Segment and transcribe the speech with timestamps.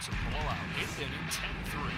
[0.00, 0.56] It's a blowout.
[0.80, 1.92] Eighth inning, 10-3.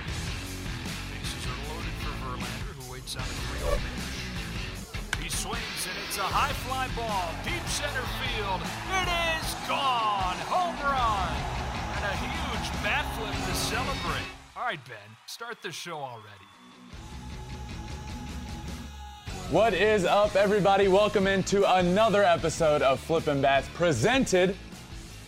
[1.14, 5.22] Bases are loaded for Verlander, who waits on a 3 pitch.
[5.22, 8.58] He swings, and it's a high fly ball, deep center field.
[8.90, 10.34] It is gone.
[10.50, 11.30] Home run.
[11.94, 14.26] And a huge bat flip to celebrate.
[14.56, 16.48] All right, Ben, start the show already.
[19.52, 20.88] What is up, everybody?
[20.88, 24.56] Welcome into another episode of Flippin' Bats presented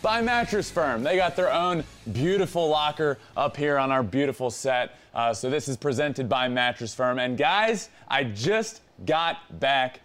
[0.03, 1.05] by Mattress Firm.
[1.05, 4.97] They got their own beautiful locker up here on our beautiful set.
[5.15, 7.19] Uh, so, this is presented by Mattress Firm.
[7.19, 10.01] And, guys, I just got back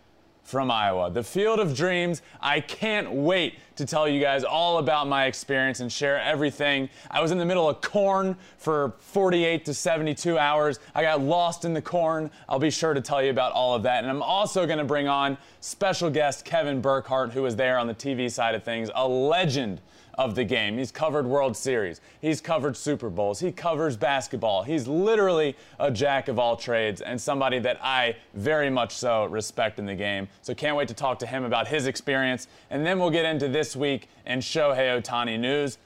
[0.49, 2.23] from Iowa, the field of dreams.
[2.41, 6.89] I can't wait to tell you guys all about my experience and share everything.
[7.11, 10.79] I was in the middle of corn for 48 to 72 hours.
[10.95, 12.31] I got lost in the corn.
[12.49, 14.03] I'll be sure to tell you about all of that.
[14.03, 17.85] And I'm also going to bring on special guest Kevin Burkhardt, who was there on
[17.85, 19.81] the TV side of things, a legend
[20.19, 20.77] of the game.
[20.77, 22.01] He's covered World Series.
[22.19, 23.39] He's covered Super Bowls.
[23.39, 24.63] He covers basketball.
[24.63, 29.79] He's literally a jack of all trades and somebody that I very much so respect
[29.79, 30.27] in the game.
[30.41, 32.47] So can't wait to talk to him about his experience.
[32.69, 35.77] And then we'll get into this week in Shohei Ohtani news,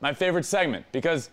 [0.00, 1.28] my favorite segment because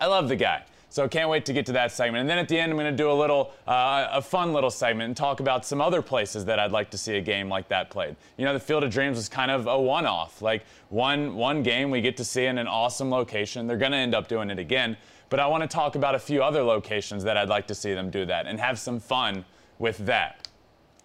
[0.00, 0.64] I love the guy.
[0.90, 2.22] So can't wait to get to that segment.
[2.22, 4.70] And then at the end, I'm going to do a little, uh, a fun little
[4.70, 7.68] segment and talk about some other places that I'd like to see a game like
[7.68, 8.16] that played.
[8.36, 10.42] You know, the Field of Dreams was kind of a one-off.
[10.42, 13.68] Like one one game we get to see in an awesome location.
[13.68, 14.96] They're going to end up doing it again.
[15.28, 17.94] But I want to talk about a few other locations that I'd like to see
[17.94, 19.44] them do that and have some fun
[19.78, 20.48] with that.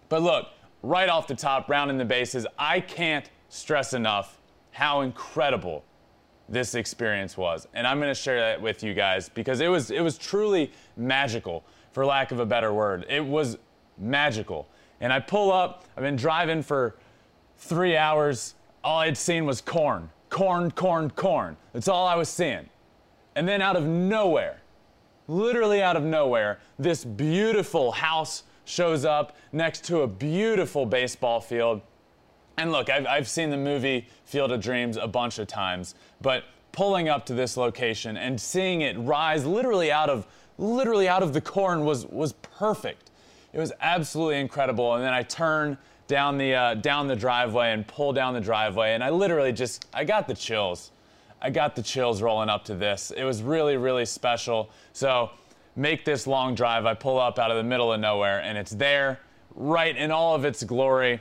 [0.08, 0.48] But look,
[0.82, 4.40] right off the top, rounding the bases, I can't stress enough
[4.72, 5.84] how incredible
[6.48, 7.66] this experience was.
[7.74, 10.72] And I'm going to share that with you guys because it was it was truly
[10.96, 13.06] magical for lack of a better word.
[13.08, 13.58] It was
[13.98, 14.68] magical.
[15.00, 16.96] And I pull up, I've been driving for
[17.58, 18.54] 3 hours.
[18.84, 20.10] All I'd seen was corn.
[20.28, 21.56] Corn, corn, corn.
[21.72, 22.68] That's all I was seeing.
[23.34, 24.60] And then out of nowhere,
[25.28, 31.80] literally out of nowhere, this beautiful house shows up next to a beautiful baseball field
[32.56, 36.44] and look, I've, I've seen the movie Field of Dreams a bunch of times, but
[36.72, 40.26] pulling up to this location and seeing it rise literally out of
[40.58, 43.10] literally out of the corn was was perfect.
[43.52, 44.94] It was absolutely incredible.
[44.94, 48.94] And then I turn down the uh, down the driveway and pull down the driveway,
[48.94, 50.92] and I literally just I got the chills.
[51.40, 53.10] I got the chills rolling up to this.
[53.10, 54.70] It was really really special.
[54.92, 55.30] So
[55.76, 56.86] make this long drive.
[56.86, 59.20] I pull up out of the middle of nowhere, and it's there,
[59.54, 61.20] right in all of its glory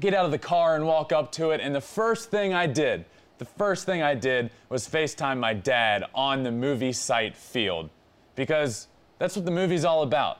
[0.00, 1.60] get out of the car and walk up to it.
[1.60, 3.04] And the first thing I did,
[3.38, 7.90] the first thing I did was FaceTime my dad on the movie site field
[8.34, 8.88] because
[9.18, 10.38] that's what the movie's all about.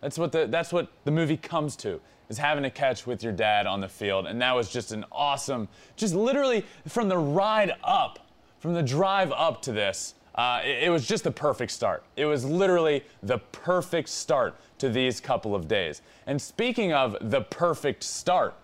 [0.00, 3.32] That's what the, that's what the movie comes to is having a catch with your
[3.32, 4.26] dad on the field.
[4.26, 8.18] And that was just an awesome, just literally from the ride up,
[8.58, 12.04] from the drive up to this, uh, it, it was just the perfect start.
[12.16, 16.02] It was literally the perfect start to these couple of days.
[16.26, 18.54] And speaking of the perfect start,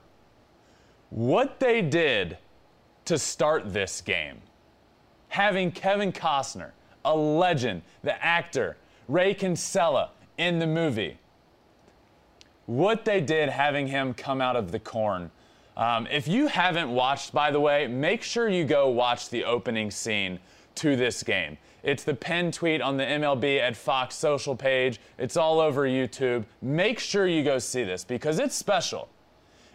[1.10, 2.38] what they did
[3.04, 4.40] to start this game,
[5.28, 6.70] having Kevin Costner,
[7.04, 8.76] a legend, the actor,
[9.08, 11.18] Ray Kinsella in the movie,
[12.66, 15.30] what they did having him come out of the corn.
[15.76, 19.90] Um, if you haven't watched, by the way, make sure you go watch the opening
[19.90, 20.38] scene
[20.76, 21.58] to this game.
[21.82, 24.98] It's the pen tweet on the MLB at Fox social page.
[25.18, 26.44] It's all over YouTube.
[26.62, 29.08] Make sure you go see this because it's special.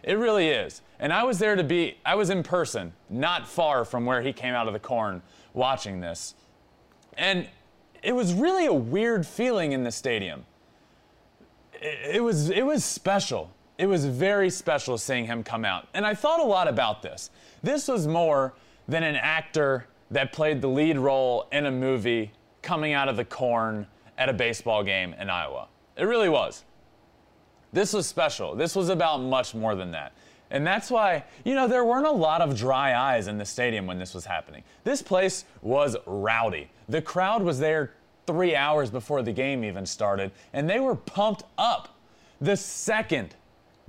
[0.02, 0.82] It really is.
[0.98, 4.32] And I was there to be, I was in person, not far from where he
[4.32, 5.22] came out of the corn
[5.54, 6.34] watching this.
[7.14, 7.46] And
[8.02, 10.44] it was really a weird feeling in the stadium.
[11.80, 13.50] It, was, it was special.
[13.78, 15.88] It was very special seeing him come out.
[15.94, 17.30] And I thought a lot about this.
[17.62, 18.54] This was more
[18.88, 22.32] than an actor that played the lead role in a movie
[22.62, 23.86] coming out of the corn
[24.18, 25.68] at a baseball game in Iowa.
[25.96, 26.64] It really was.
[27.72, 28.54] This was special.
[28.54, 30.12] This was about much more than that.
[30.50, 33.86] And that's why, you know, there weren't a lot of dry eyes in the stadium
[33.86, 34.64] when this was happening.
[34.82, 36.70] This place was rowdy.
[36.88, 37.92] The crowd was there
[38.26, 41.96] three hours before the game even started, and they were pumped up.
[42.40, 43.36] The second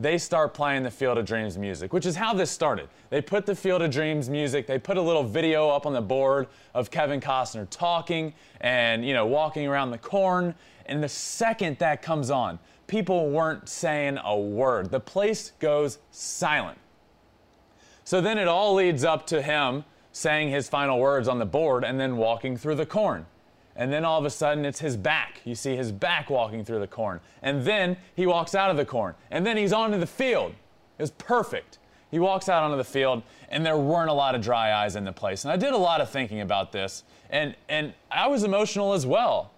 [0.01, 2.89] they start playing the Field of Dreams music, which is how this started.
[3.11, 6.01] They put the Field of Dreams music, they put a little video up on the
[6.01, 10.55] board of Kevin Costner talking and, you know, walking around the corn.
[10.87, 12.57] And the second that comes on,
[12.91, 14.91] people weren't saying a word.
[14.91, 16.77] The place goes silent.
[18.03, 21.85] So then it all leads up to him saying his final words on the board
[21.85, 23.25] and then walking through the corn.
[23.77, 25.39] And then all of a sudden it's his back.
[25.45, 27.21] You see his back walking through the corn.
[27.41, 29.15] And then he walks out of the corn.
[29.31, 30.53] And then he's onto the field.
[30.99, 31.77] It was perfect.
[32.11, 35.05] He walks out onto the field, and there weren't a lot of dry eyes in
[35.05, 35.45] the place.
[35.45, 39.05] And I did a lot of thinking about this, and, and I was emotional as
[39.05, 39.51] well.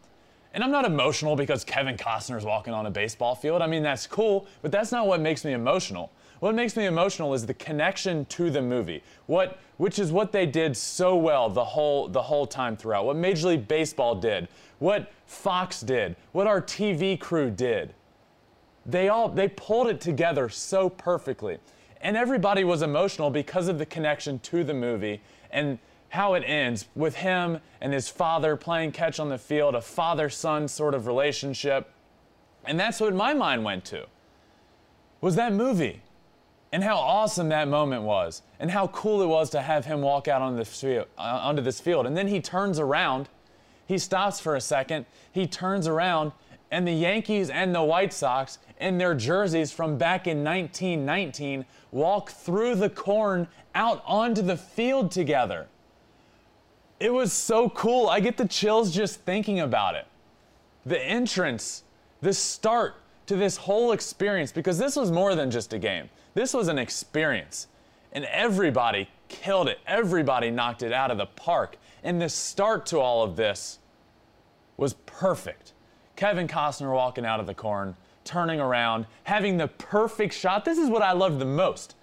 [0.53, 3.61] And I'm not emotional because Kevin Costner's walking on a baseball field.
[3.61, 6.11] I mean, that's cool, but that's not what makes me emotional.
[6.41, 9.01] What makes me emotional is the connection to the movie.
[9.27, 13.05] What which is what they did so well the whole the whole time throughout.
[13.05, 14.47] What Major League Baseball did,
[14.79, 17.93] what Fox did, what our TV crew did.
[18.85, 21.57] They all they pulled it together so perfectly.
[22.01, 25.79] And everybody was emotional because of the connection to the movie and
[26.13, 30.29] how it ends with him and his father playing catch on the field, a father
[30.29, 31.89] son sort of relationship.
[32.65, 34.05] And that's what my mind went to.
[35.21, 36.03] Was that movie
[36.71, 40.27] and how awesome that moment was and how cool it was to have him walk
[40.27, 42.05] out on this field, uh, onto this field.
[42.05, 43.27] And then he turns around,
[43.87, 46.31] he stops for a second, he turns around,
[46.69, 52.29] and the Yankees and the White Sox in their jerseys from back in 1919 walk
[52.29, 55.69] through the corn out onto the field together.
[57.03, 58.07] It was so cool.
[58.07, 60.07] I get the chills just thinking about it.
[60.85, 61.83] The entrance,
[62.21, 62.95] the start
[63.25, 66.09] to this whole experience, because this was more than just a game.
[66.33, 67.67] This was an experience.
[68.13, 69.79] And everybody killed it.
[69.85, 71.75] Everybody knocked it out of the park.
[72.05, 73.79] And the start to all of this
[74.77, 75.73] was perfect.
[76.15, 80.63] Kevin Costner walking out of the corn, turning around, having the perfect shot.
[80.63, 81.95] This is what I loved the most.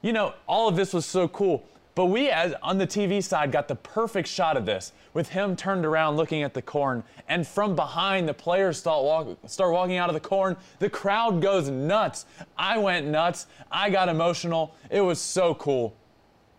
[0.00, 1.64] You know, all of this was so cool.
[1.98, 5.56] But we, as on the TV side, got the perfect shot of this with him
[5.56, 7.02] turned around looking at the corn.
[7.28, 10.56] And from behind, the players start, walk, start walking out of the corn.
[10.78, 12.26] The crowd goes nuts.
[12.56, 13.48] I went nuts.
[13.72, 14.76] I got emotional.
[14.92, 15.96] It was so cool.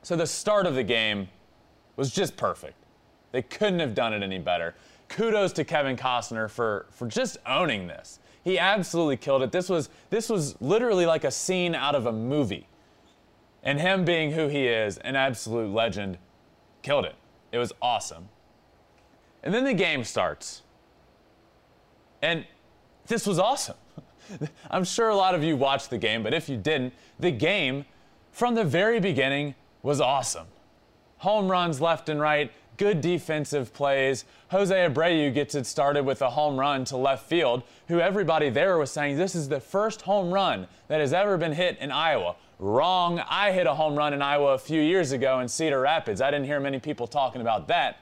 [0.01, 1.29] So the start of the game
[1.95, 2.75] was just perfect.
[3.31, 4.75] They couldn't have done it any better.
[5.07, 8.19] Kudos to Kevin Costner for, for just owning this.
[8.43, 9.53] He absolutely killed it.
[9.53, 12.67] This was, this was literally like a scene out of a movie.
[13.63, 16.17] And him being who he is, an absolute legend,
[16.81, 17.15] killed it.
[17.51, 18.29] It was awesome.
[19.43, 20.61] And then the game starts.
[22.21, 22.45] And
[23.07, 23.77] this was awesome.
[24.71, 27.85] I'm sure a lot of you watched the game, but if you didn't, the game
[28.31, 30.47] from the very beginning was awesome.
[31.17, 34.25] Home runs left and right, good defensive plays.
[34.49, 38.77] Jose Abreu gets it started with a home run to left field, who everybody there
[38.77, 42.35] was saying this is the first home run that has ever been hit in Iowa.
[42.57, 43.21] Wrong.
[43.29, 46.21] I hit a home run in Iowa a few years ago in Cedar Rapids.
[46.21, 47.99] I didn't hear many people talking about that.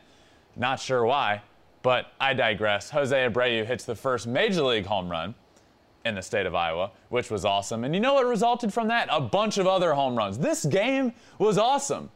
[0.55, 1.41] Not sure why,
[1.81, 2.91] but I digress.
[2.91, 5.33] Jose Abreu hits the first major league home run
[6.05, 7.83] in the state of Iowa, which was awesome.
[7.83, 9.09] And you know what resulted from that?
[9.11, 10.37] A bunch of other home runs.
[10.37, 12.09] This game was awesome.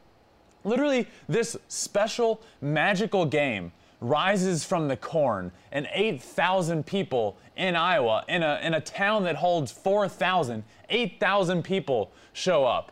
[0.63, 3.71] Literally, this special, magical game
[4.01, 9.35] rises from the corn, and 8,000 people in Iowa, in a, in a town that
[9.35, 12.91] holds 4,000, 8,000 people show up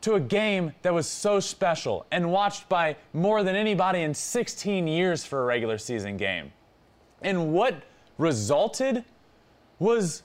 [0.00, 4.88] to a game that was so special and watched by more than anybody in 16
[4.88, 6.50] years for a regular season game.
[7.20, 7.82] And what
[8.18, 9.04] resulted
[9.78, 10.22] was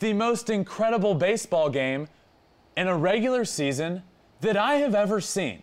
[0.00, 2.08] the most incredible baseball game
[2.76, 4.02] in a regular season
[4.40, 5.62] that I have ever seen.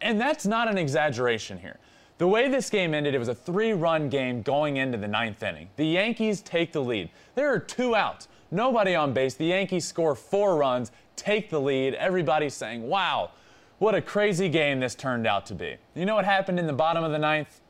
[0.00, 1.78] And that's not an exaggeration here.
[2.18, 5.42] The way this game ended, it was a three run game going into the ninth
[5.42, 5.68] inning.
[5.76, 7.10] The Yankees take the lead.
[7.34, 9.34] There are two outs, nobody on base.
[9.34, 11.94] The Yankees score four runs, take the lead.
[11.94, 13.30] Everybody's saying, wow,
[13.78, 15.76] what a crazy game this turned out to be.
[15.94, 17.60] You know what happened in the bottom of the ninth?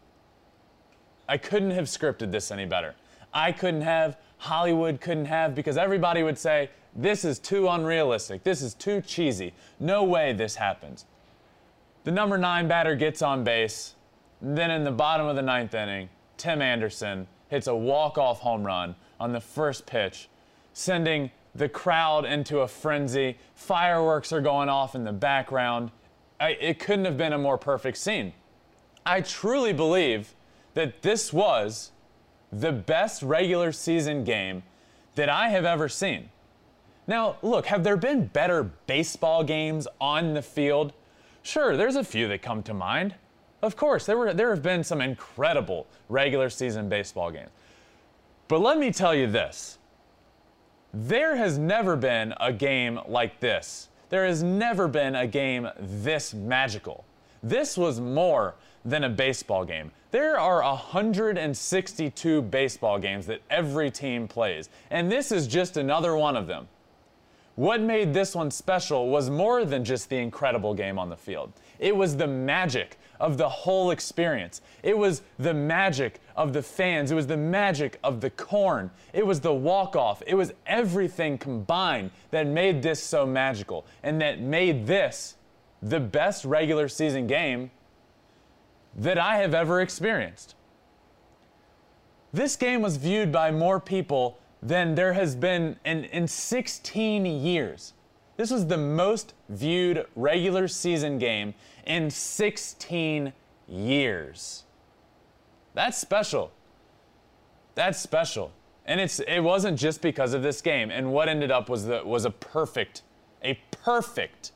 [1.28, 2.94] I couldn't have scripted this any better.
[3.34, 8.42] I couldn't have, Hollywood couldn't have, because everybody would say, this is too unrealistic.
[8.42, 9.54] This is too cheesy.
[9.80, 11.06] No way this happens.
[12.04, 13.94] The number nine batter gets on base.
[14.42, 18.96] Then in the bottom of the ninth inning, Tim Anderson hits a walk-off home run
[19.20, 20.28] on the first pitch,
[20.72, 23.38] sending the crowd into a frenzy.
[23.54, 25.90] Fireworks are going off in the background.
[26.40, 28.32] I, it couldn't have been a more perfect scene.
[29.06, 30.34] I truly believe
[30.74, 31.91] that this was
[32.52, 34.62] the best regular season game
[35.14, 36.28] that I have ever seen.
[37.06, 40.92] Now, look, have there been better baseball games on the field?
[41.42, 43.14] Sure, there's a few that come to mind.
[43.62, 47.50] Of course, there, were, there have been some incredible regular season baseball games.
[48.48, 49.78] But let me tell you this
[50.94, 53.88] there has never been a game like this.
[54.10, 57.06] There has never been a game this magical.
[57.42, 59.90] This was more than a baseball game.
[60.10, 66.36] There are 162 baseball games that every team plays, and this is just another one
[66.36, 66.68] of them.
[67.54, 71.52] what made this one special was more than just the incredible game on the field.
[71.78, 74.62] It was the magic of the whole experience.
[74.82, 77.10] It was the magic of the fans.
[77.10, 78.90] It was the magic of the corn.
[79.12, 80.22] It was the walk off.
[80.26, 85.36] It was everything combined that made this so magical and that made this
[85.82, 87.70] the best regular season game
[88.96, 90.54] that I have ever experienced.
[92.32, 97.92] This game was viewed by more people than there has been in, in 16 years.
[98.36, 103.32] This was the most viewed regular season game in 16
[103.68, 104.64] years.
[105.74, 106.52] That's special.
[107.74, 108.52] That's special.
[108.84, 110.90] And it's it wasn't just because of this game.
[110.90, 113.02] And what ended up was the was a perfect,
[113.42, 114.52] a perfect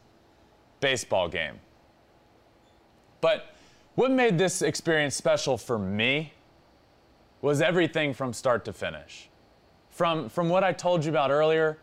[0.80, 1.60] baseball game.
[3.20, 3.55] But
[3.96, 6.32] what made this experience special for me
[7.42, 9.28] was everything from start to finish.
[9.90, 11.78] From, from what I told you about earlier,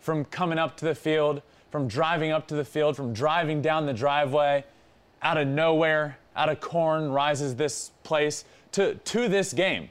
[0.00, 1.40] from coming up to the field,
[1.70, 4.64] from driving up to the field, from driving down the driveway,
[5.22, 9.88] out of nowhere, out of corn rises this place, to, to this game.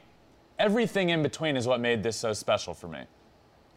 [0.60, 3.00] Everything in between is what made this so special for me.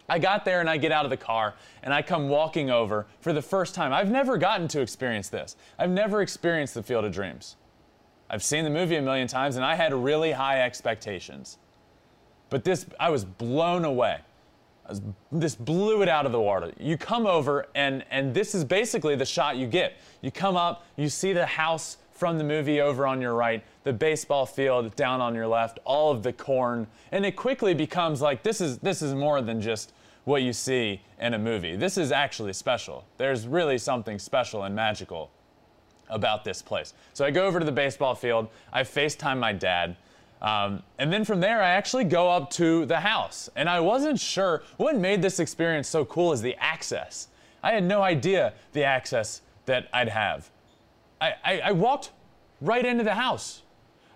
[0.09, 3.07] I got there and I get out of the car and I come walking over
[3.21, 3.93] for the first time.
[3.93, 5.57] I've never gotten to experience this.
[5.79, 7.57] I've never experienced the Field of Dreams.
[8.35, 11.57] I've seen the movie a million times and I had really high expectations.
[12.51, 14.19] But this, I was blown away.
[14.89, 16.73] Was, this blew it out of the water.
[16.81, 19.99] You come over, and, and this is basically the shot you get.
[20.21, 23.93] You come up, you see the house from the movie over on your right, the
[23.93, 28.43] baseball field down on your left, all of the corn, and it quickly becomes like
[28.43, 29.93] this is this is more than just
[30.25, 31.77] what you see in a movie.
[31.77, 33.05] This is actually special.
[33.17, 35.31] There's really something special and magical
[36.15, 36.95] about this place.
[37.13, 38.49] So I go over to the baseball field.
[38.73, 39.97] I FaceTime my dad.
[40.41, 43.49] Um, and then from there, I actually go up to the house.
[43.57, 47.29] And I wasn't sure what made this experience so cool is the access.
[47.63, 50.51] I had no idea the access that I'd have.
[51.21, 52.13] I, I, I walked
[52.61, 53.63] right into the house.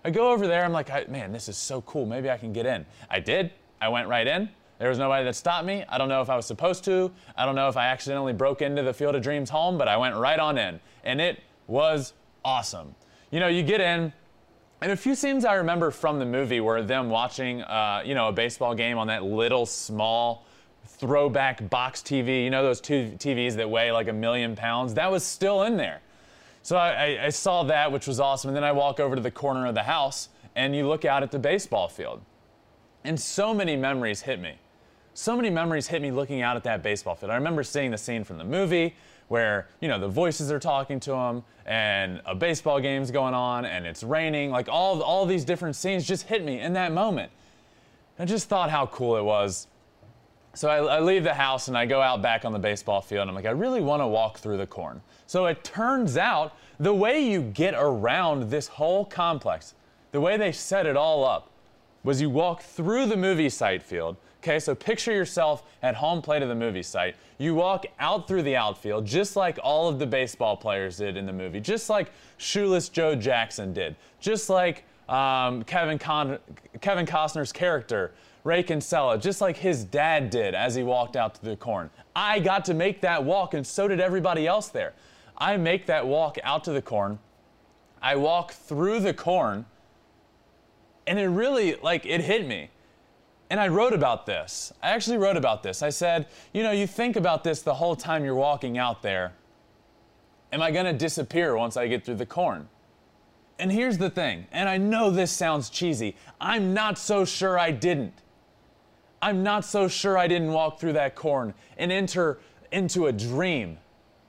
[0.05, 2.05] I go over there, I'm like, man, this is so cool.
[2.05, 2.85] Maybe I can get in.
[3.09, 3.51] I did.
[3.81, 4.49] I went right in.
[4.77, 5.83] There was nobody that stopped me.
[5.89, 7.11] I don't know if I was supposed to.
[7.35, 9.97] I don't know if I accidentally broke into the Field of Dreams home, but I
[9.97, 10.79] went right on in.
[11.03, 12.95] And it was awesome.
[13.31, 14.11] You know, you get in,
[14.81, 18.29] and a few scenes I remember from the movie were them watching, uh, you know,
[18.29, 20.45] a baseball game on that little small
[20.85, 22.43] throwback box TV.
[22.43, 24.93] You know those two TVs that weigh like a million pounds?
[24.93, 26.01] That was still in there.
[26.61, 28.49] So I, I saw that, which was awesome.
[28.49, 31.23] And then I walk over to the corner of the house, and you look out
[31.23, 32.21] at the baseball field.
[33.03, 34.55] And so many memories hit me.
[35.13, 37.31] So many memories hit me looking out at that baseball field.
[37.31, 38.95] I remember seeing the scene from the movie
[39.29, 43.63] where you know the voices are talking to him and a baseball game's going on
[43.63, 44.51] and it's raining.
[44.51, 47.31] Like all all these different scenes just hit me in that moment.
[48.17, 49.67] I just thought how cool it was.
[50.55, 53.21] So I, I leave the house and i go out back on the baseball field.
[53.21, 55.01] And i'm like i really want to walk through the corn.
[55.25, 59.75] So it turns out the way you get around this whole complex
[60.11, 61.51] the way they set it all up
[62.03, 66.41] was you walk through the movie site field Okay, so picture yourself at home plate
[66.41, 67.15] of the movie site.
[67.39, 71.25] You walk out through the outfield just like all of the baseball players did in
[71.25, 76.39] the movie, just like Shoeless Joe Jackson did, just like um, Kevin, Con-
[76.79, 78.11] Kevin Costner's character,
[78.45, 81.89] Ray Kinsella, just like his dad did as he walked out to the corn.
[82.15, 84.93] I got to make that walk, and so did everybody else there.
[85.37, 87.19] I make that walk out to the corn.
[88.01, 89.65] I walk through the corn,
[91.05, 92.69] and it really, like, it hit me
[93.49, 94.71] and I wrote about this.
[94.81, 95.81] I actually wrote about this.
[95.81, 99.33] I said, you know, you think about this the whole time you're walking out there.
[100.51, 102.69] Am I going to disappear once I get through the corn?
[103.57, 106.15] And here's the thing, and I know this sounds cheesy.
[106.39, 108.13] I'm not so sure I didn't.
[109.21, 112.39] I'm not so sure I didn't walk through that corn and enter
[112.71, 113.77] into a dream.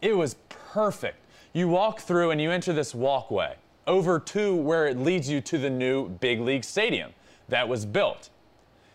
[0.03, 1.19] It was perfect.
[1.53, 3.55] You walk through and you enter this walkway
[3.87, 7.13] over to where it leads you to the new big league stadium
[7.49, 8.31] that was built.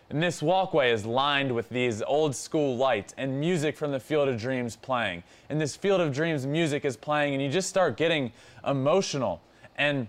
[0.08, 4.28] And this walkway is lined with these old school lights and music from the Field
[4.28, 5.24] of Dreams playing.
[5.50, 8.32] And this Field of Dreams music is playing, and you just start getting
[8.64, 9.40] emotional.
[9.76, 10.06] And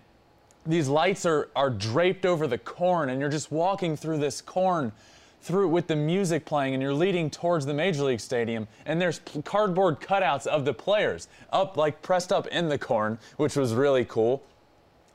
[0.68, 4.92] these lights are, are draped over the corn, and you're just walking through this corn
[5.42, 9.22] through with the music playing and you're leading towards the major league stadium and there's
[9.46, 14.04] cardboard cutouts of the players up like pressed up in the corn which was really
[14.04, 14.42] cool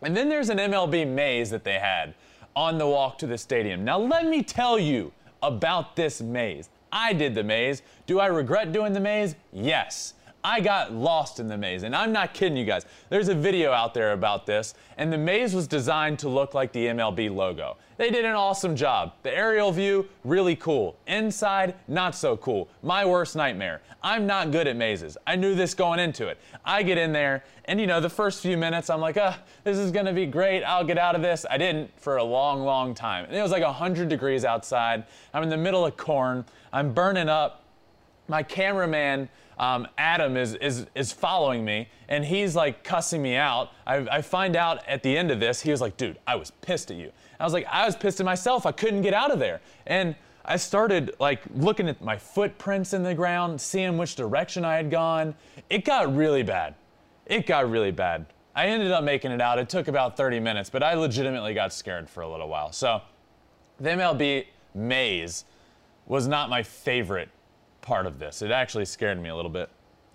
[0.01, 2.15] and then there's an mlb maze that they had
[2.54, 3.85] on the walk to the stadium.
[3.85, 6.68] Now, let me tell you about this maze.
[6.92, 7.82] I did the maze.
[8.06, 9.35] Do I regret doing the maze?
[9.52, 10.14] Yes.
[10.45, 12.85] I got lost in the maze, and I'm not kidding you guys.
[13.11, 16.73] There's a video out there about this, and the maze was designed to look like
[16.73, 17.77] the MLB logo.
[17.97, 19.13] They did an awesome job.
[19.23, 20.97] The aerial view, really cool.
[21.07, 22.69] Inside, not so cool.
[22.83, 23.83] My worst nightmare.
[24.03, 25.17] I'm not good at mazes.
[25.29, 26.39] I knew this going into it.
[26.65, 29.79] I get in there, and you know, the first few minutes, I'm like, ah, this
[29.79, 30.65] is gonna be great.
[30.65, 31.47] I'll get out of this.
[31.49, 33.27] I didn't for a long, long time.
[33.27, 35.05] And it was like 100 degrees outside.
[35.33, 36.45] I'm in the middle of corn.
[36.73, 37.61] I'm burning up.
[38.29, 43.71] My cameraman, um, Adam is, is, is following me and he's like cussing me out.
[43.87, 46.50] I, I find out at the end of this, he was like, dude, I was
[46.62, 47.12] pissed at you.
[47.38, 48.66] I was like, I was pissed at myself.
[48.66, 49.61] I couldn't get out of there.
[49.87, 54.76] And I started like looking at my footprints in the ground, seeing which direction I
[54.76, 55.35] had gone.
[55.71, 56.75] It got really bad.
[57.26, 58.26] It got really bad.
[58.54, 59.59] I ended up making it out.
[59.59, 62.73] It took about 30 minutes, but I legitimately got scared for a little while.
[62.73, 63.00] So
[63.80, 65.44] the MLB maze
[66.06, 67.30] was not my favorite
[67.83, 68.41] part of this.
[68.41, 69.69] It actually scared me a little bit.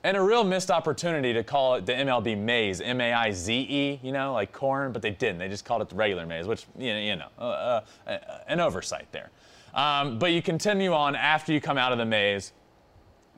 [0.04, 4.54] And a real missed opportunity to call it the MLB Maze, M-A-I-Z-E, you know, like
[4.54, 5.38] corn, but they didn't.
[5.38, 8.60] They just called it the regular maze, which, you know, you know uh, uh, an
[8.60, 9.30] oversight there.
[9.74, 12.54] Um, but you continue on after you come out of the maze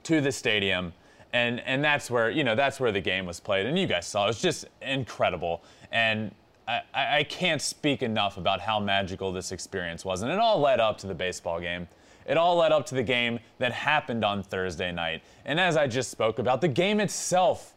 [0.03, 0.93] to the stadium,
[1.33, 4.07] and and that's where you know that's where the game was played, and you guys
[4.07, 6.31] saw it was just incredible, and
[6.67, 10.79] I, I can't speak enough about how magical this experience was, and it all led
[10.79, 11.87] up to the baseball game.
[12.29, 15.23] It all led up to the game that happened on Thursday night.
[15.45, 17.73] And as I just spoke about, the game itself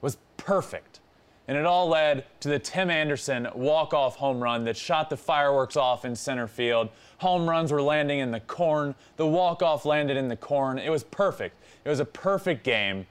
[0.00, 0.98] was perfect.
[1.46, 5.76] And it all led to the Tim Anderson walk-off home run that shot the fireworks
[5.76, 6.88] off in center field.
[7.18, 8.96] Home runs were landing in the corn.
[9.16, 10.78] The walk-off landed in the corn.
[10.78, 11.56] It was perfect.
[11.84, 13.06] It was a perfect game.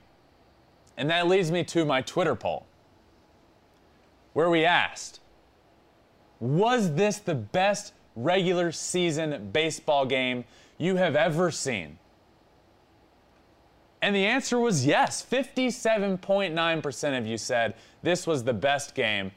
[0.98, 2.66] And that leads me to my Twitter poll,
[4.34, 5.22] where we asked,
[6.42, 10.44] was this the best regular season baseball game
[10.82, 11.98] you have ever seen?
[14.02, 15.26] And the answer was yes.
[15.30, 19.32] 57.9% of you said this was the best game,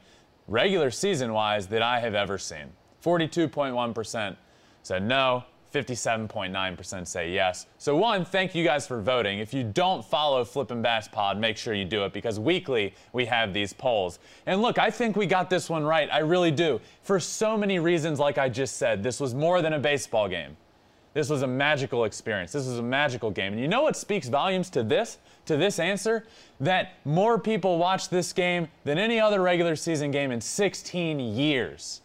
[0.47, 2.73] regular season wise, that I have ever seen.
[3.03, 4.35] 42.1%
[4.81, 5.43] said no.
[5.75, 7.65] 57.9% say yes.
[7.79, 9.39] So, one, thank you guys for voting.
[9.39, 13.25] If you don't follow Flippin' Bats Pod, make sure you do it because weekly we
[13.25, 14.19] have these polls.
[14.45, 16.07] And look, I think we got this one right.
[16.09, 16.79] I really do.
[17.01, 20.55] For so many reasons, like I just said, this was more than a baseball game.
[21.15, 22.51] This was a magical experience.
[22.51, 23.53] This was a magical game.
[23.53, 26.25] And you know what speaks volumes to this, to this answer?
[26.59, 32.01] That more people watched this game than any other regular season game in 16 years.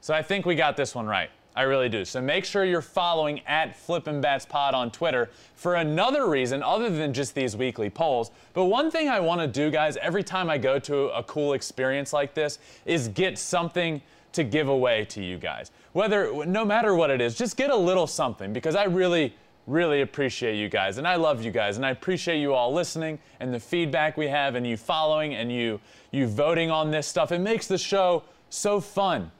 [0.00, 1.30] So I think we got this one right.
[1.56, 2.04] I really do.
[2.04, 6.88] So make sure you're following at Flippin' Bats Pod on Twitter for another reason other
[6.88, 8.30] than just these weekly polls.
[8.52, 11.54] But one thing I want to do, guys, every time I go to a cool
[11.54, 14.00] experience like this is get something
[14.36, 15.70] to give away to you guys.
[15.92, 19.34] Whether, no matter what it is, just get a little something because I really,
[19.66, 23.18] really appreciate you guys and I love you guys and I appreciate you all listening
[23.40, 27.32] and the feedback we have and you following and you, you voting on this stuff.
[27.32, 29.30] It makes the show so fun.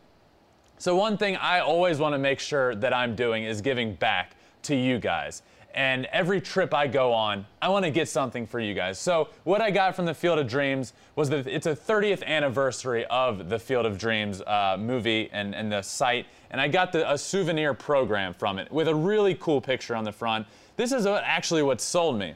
[0.79, 4.37] So one thing I always want to make sure that I'm doing is giving back
[4.63, 5.43] to you guys
[5.77, 8.99] and every trip I go on, I want to get something for you guys.
[8.99, 13.05] So what I got from the Field of Dreams was that it's a 30th anniversary
[13.07, 17.13] of the Field of Dreams uh, movie and, and the site, and I got the,
[17.13, 20.47] a souvenir program from it with a really cool picture on the front.
[20.77, 22.35] This is actually what sold me,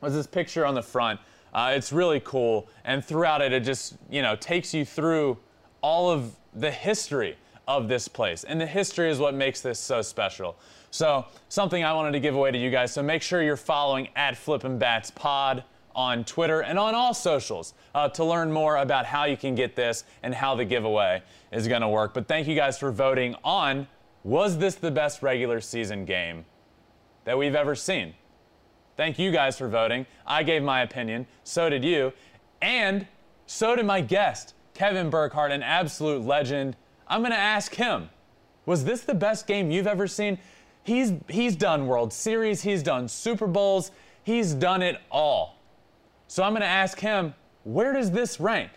[0.00, 1.20] was this picture on the front.
[1.52, 5.36] Uh, it's really cool, and throughout it, it just you know takes you through
[5.82, 7.36] all of the history
[7.68, 10.56] of this place, and the history is what makes this so special.
[10.94, 12.92] So something I wanted to give away to you guys.
[12.92, 17.74] So make sure you're following at Flippin' Bats Pod on Twitter and on all socials
[17.96, 21.66] uh, to learn more about how you can get this and how the giveaway is
[21.66, 22.14] going to work.
[22.14, 23.88] But thank you guys for voting on
[24.22, 26.44] was this the best regular season game
[27.24, 28.14] that we've ever seen?
[28.96, 30.06] Thank you guys for voting.
[30.24, 31.26] I gave my opinion.
[31.42, 32.12] So did you.
[32.62, 33.08] And
[33.46, 36.76] so did my guest, Kevin Burkhardt, an absolute legend.
[37.08, 38.10] I'm going to ask him
[38.66, 40.38] was this the best game you've ever seen?
[40.84, 43.90] He's, he's done World Series, he's done Super Bowls,
[44.22, 45.58] he's done it all.
[46.28, 48.70] So I'm going to ask him, where does this rank?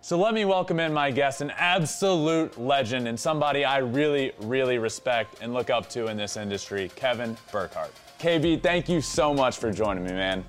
[0.00, 4.78] So let me welcome in my guest, an absolute legend and somebody I really, really
[4.78, 7.92] respect and look up to in this industry, Kevin Burkhardt.
[8.18, 10.44] KB, thank you so much for joining me, man.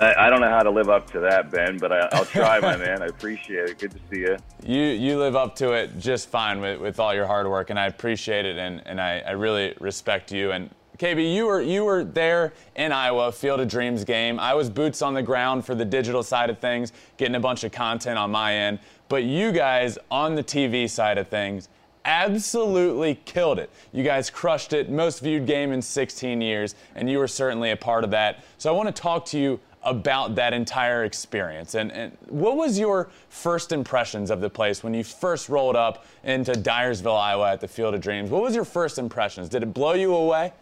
[0.00, 2.58] I, I don't know how to live up to that, Ben, but I, will try,
[2.58, 3.02] my man.
[3.02, 3.78] I appreciate it.
[3.78, 4.36] Good to see you.
[4.64, 7.78] You you live up to it just fine with, with all your hard work, and
[7.78, 10.52] I appreciate it, and, and I, I really respect you.
[10.52, 14.40] And KB, you were you were there in Iowa, Field of Dreams game.
[14.40, 17.64] I was boots on the ground for the digital side of things, getting a bunch
[17.64, 18.78] of content on my end.
[19.08, 21.68] But you guys on the TV side of things
[22.04, 23.70] absolutely killed it.
[23.92, 27.76] You guys crushed it, most viewed game in 16 years, and you were certainly a
[27.76, 28.42] part of that.
[28.58, 31.74] So I want to talk to you about that entire experience.
[31.74, 36.04] And, and what was your first impressions of the place when you first rolled up
[36.22, 38.30] into Dyersville, Iowa at the Field of Dreams?
[38.30, 39.48] What was your first impressions?
[39.48, 40.52] Did it blow you away?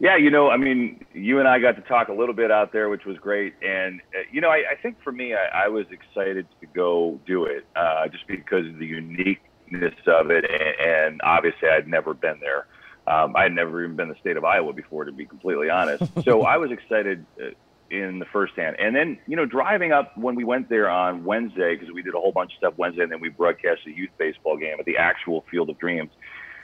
[0.00, 2.72] Yeah, you know, I mean, you and I got to talk a little bit out
[2.72, 3.54] there, which was great.
[3.62, 7.20] And, uh, you know, I, I think for me, I, I was excited to go
[7.24, 10.44] do it uh, just because of the uniqueness of it.
[10.50, 12.66] And, and obviously, I'd never been there.
[13.06, 15.70] Um, I had never even been in the state of Iowa before, to be completely
[15.70, 16.04] honest.
[16.24, 17.50] so I was excited uh,
[17.90, 18.76] in the first hand.
[18.78, 22.14] And then, you know, driving up when we went there on Wednesday, because we did
[22.14, 24.86] a whole bunch of stuff Wednesday, and then we broadcast a youth baseball game at
[24.86, 26.10] the actual Field of Dreams.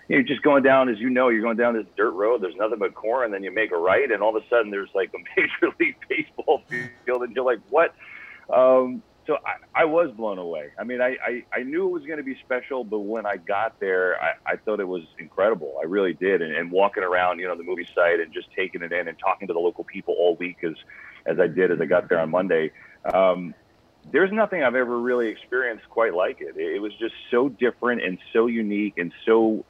[0.09, 2.41] You're just going down, as you know, you're going down this dirt road.
[2.41, 4.71] There's nothing but corn, and then you make a right, and all of a sudden
[4.71, 7.95] there's like a major league baseball field, and you're like, what?
[8.49, 10.71] Um, so I, I was blown away.
[10.79, 13.37] I mean, I, I, I knew it was going to be special, but when I
[13.37, 15.77] got there, I, I thought it was incredible.
[15.81, 16.41] I really did.
[16.41, 19.19] And, and walking around, you know, the movie site and just taking it in and
[19.19, 20.73] talking to the local people all week as,
[21.27, 22.73] as I did as I got there on Monday.
[23.13, 23.55] Um,
[24.11, 26.57] there's nothing I've ever really experienced quite like it.
[26.57, 29.67] It was just so different and so unique and so,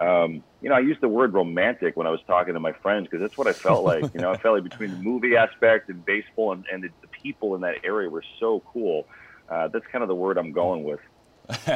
[0.00, 3.08] um, you know, I used the word romantic when I was talking to my friends
[3.10, 4.04] because that's what I felt like.
[4.14, 7.01] You know, I felt like between the movie aspect and baseball and, and the, the
[7.22, 9.06] people in that area were so cool.
[9.48, 11.00] Uh, that's kind of the word I'm going with.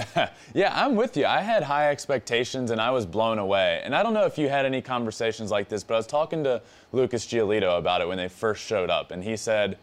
[0.55, 1.27] yeah, I'm with you.
[1.27, 3.81] I had high expectations and I was blown away.
[3.85, 6.45] And I don't know if you had any conversations like this, but I was talking
[6.45, 9.77] to Lucas Giolito about it when they first showed up, and he said,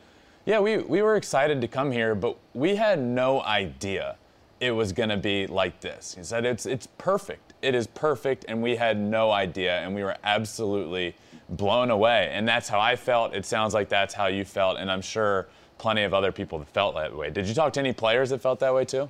[0.46, 4.16] Yeah, we, we were excited to come here, but we had no idea
[4.64, 6.16] it was going to be like this.
[6.16, 7.54] He said, it's, it's perfect.
[7.62, 11.16] It is perfect, and we had no idea, and we were absolutely
[11.50, 12.30] blown away.
[12.32, 13.34] And that's how I felt.
[13.34, 16.70] It sounds like that's how you felt, and I'm sure plenty of other people that
[16.70, 17.30] felt that way.
[17.30, 19.10] Did you talk to any players that felt that way too?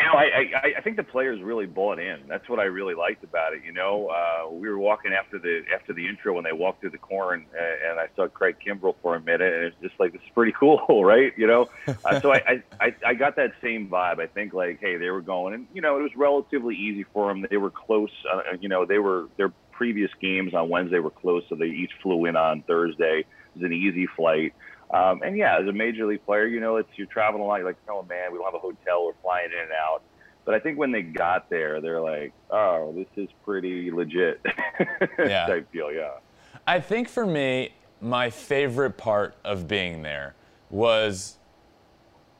[0.00, 0.22] You know, I,
[0.56, 2.20] I, I think the players really bought in.
[2.26, 3.62] That's what I really liked about it.
[3.66, 6.90] You know, uh, we were walking after the after the intro when they walked through
[6.90, 10.12] the corn, and, and I saw Craig Kimbrel for a minute, and it's just like
[10.12, 11.34] this is pretty cool, right?
[11.36, 11.68] You know,
[12.04, 14.20] uh, so I, I I got that same vibe.
[14.20, 17.28] I think like, hey, they were going, and you know, it was relatively easy for
[17.28, 17.46] them.
[17.50, 18.10] They were close.
[18.32, 21.92] Uh, you know, they were their previous games on Wednesday were close, so they each
[22.02, 23.20] flew in on Thursday.
[23.20, 24.52] It was an easy flight.
[24.92, 27.56] Um, and yeah, as a major league player, you know, it's you're traveling a lot.
[27.56, 29.06] You're like, oh man, we don't have a hotel.
[29.06, 30.02] We're flying in and out.
[30.44, 34.42] But I think when they got there, they're like, oh, this is pretty legit
[35.18, 35.46] yeah.
[35.46, 35.90] type deal.
[35.90, 36.10] Yeah.
[36.66, 40.34] I think for me, my favorite part of being there
[40.68, 41.38] was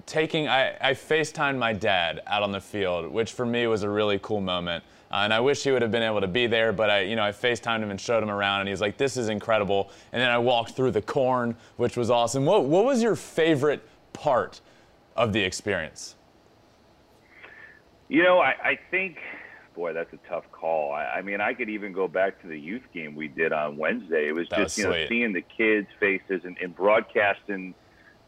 [0.05, 0.47] taking.
[0.47, 4.19] I, I FaceTimed my dad out on the field, which for me was a really
[4.19, 4.85] cool moment.
[5.11, 7.17] Uh, and I wish he would have been able to be there, but I, you
[7.17, 10.23] know, I FaceTimed him and showed him around, and he's like, "This is incredible." And
[10.23, 12.45] then I walked through the corn, which was awesome.
[12.45, 14.61] What What was your favorite part
[15.17, 16.15] of the experience?
[18.09, 19.19] You know, I, I think,
[19.75, 20.93] boy, that's a tough call.
[20.93, 23.77] I, I mean, I could even go back to the youth game we did on
[23.77, 24.29] Wednesday.
[24.29, 27.75] It was that just was you know seeing the kids' faces and, and broadcasting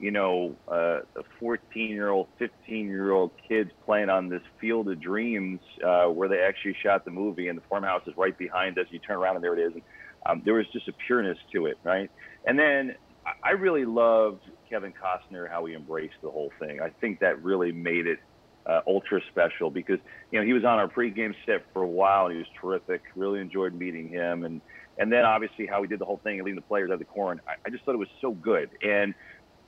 [0.02, 0.98] you know, uh,
[1.38, 6.28] 14 year old, 15 year old kids playing on this field of dreams uh, where
[6.28, 8.86] they actually shot the movie, and the farmhouse is right behind us.
[8.90, 9.72] You turn around and there it is.
[9.74, 9.82] And,
[10.26, 12.10] um, there was just a pureness to it, right?
[12.44, 12.96] And then
[13.44, 16.80] I really loved Kevin Costner how he embraced the whole thing.
[16.80, 18.18] I think that really made it
[18.66, 19.98] uh, ultra special because
[20.32, 23.02] you know he was on our pregame set for a while and he was terrific.
[23.14, 24.60] Really enjoyed meeting him and
[24.98, 27.04] and then obviously how he did the whole thing and leading the players of the
[27.04, 27.40] corn.
[27.46, 29.14] I, I just thought it was so good and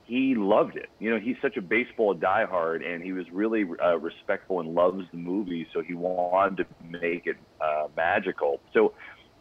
[0.05, 0.89] he loved it.
[0.99, 5.05] You know, he's such a baseball diehard, and he was really uh, respectful and loves
[5.11, 6.65] the movie, so he wanted to
[6.99, 8.59] make it uh, magical.
[8.73, 8.93] So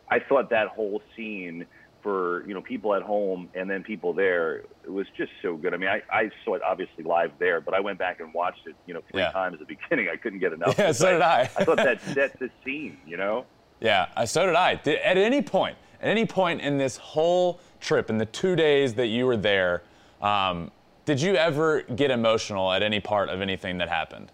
[0.09, 1.67] I thought that whole scene
[2.03, 5.75] for you know people at home and then people there it was just so good.
[5.75, 8.67] I mean, I, I saw it obviously live there, but I went back and watched
[8.67, 9.33] it you know three yeah.
[9.33, 10.09] times at the beginning.
[10.13, 10.79] I couldn't get enough.
[10.79, 11.41] Yeah, so did I.
[11.43, 12.99] I thought that set the scene.
[13.07, 13.45] You know.
[13.81, 14.73] Yeah, so did I.
[14.73, 19.09] At any point, at any point in this whole trip, in the two days that
[19.09, 19.83] you were there
[20.21, 20.71] um,
[21.05, 24.33] did you ever get emotional at any part of anything that happened?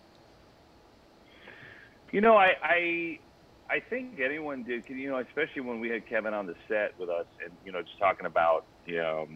[2.12, 3.18] You know, I, I,
[3.68, 4.84] I think anyone did.
[4.88, 7.82] You know, especially when we had Kevin on the set with us, and you know,
[7.82, 9.28] just talking about, you know,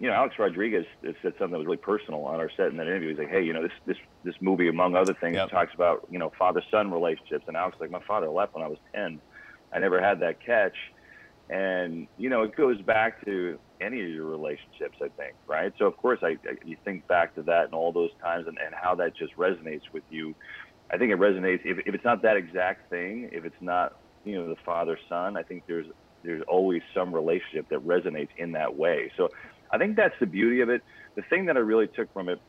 [0.00, 2.86] you know, Alex Rodriguez said something that was really personal on our set in that
[2.86, 3.10] interview.
[3.10, 5.50] He's like, "Hey, you know, this this this movie, among other things, yep.
[5.50, 8.68] talks about you know father-son relationships." And Alex was like, "My father left when I
[8.68, 9.20] was ten.
[9.72, 10.76] I never had that catch."
[11.50, 15.72] And you know, it goes back to any of your relationships, I think, right?
[15.78, 18.58] So of course, I, I you think back to that and all those times and,
[18.64, 20.34] and how that just resonates with you.
[20.92, 23.92] I think it resonates if, if it's not that exact thing, if it's not
[24.24, 25.86] you know the father son, I think there's
[26.24, 29.12] there's always some relationship that resonates in that way.
[29.16, 29.28] So
[29.72, 30.82] I think that's the beauty of it.
[31.16, 32.40] The thing that I really took from it,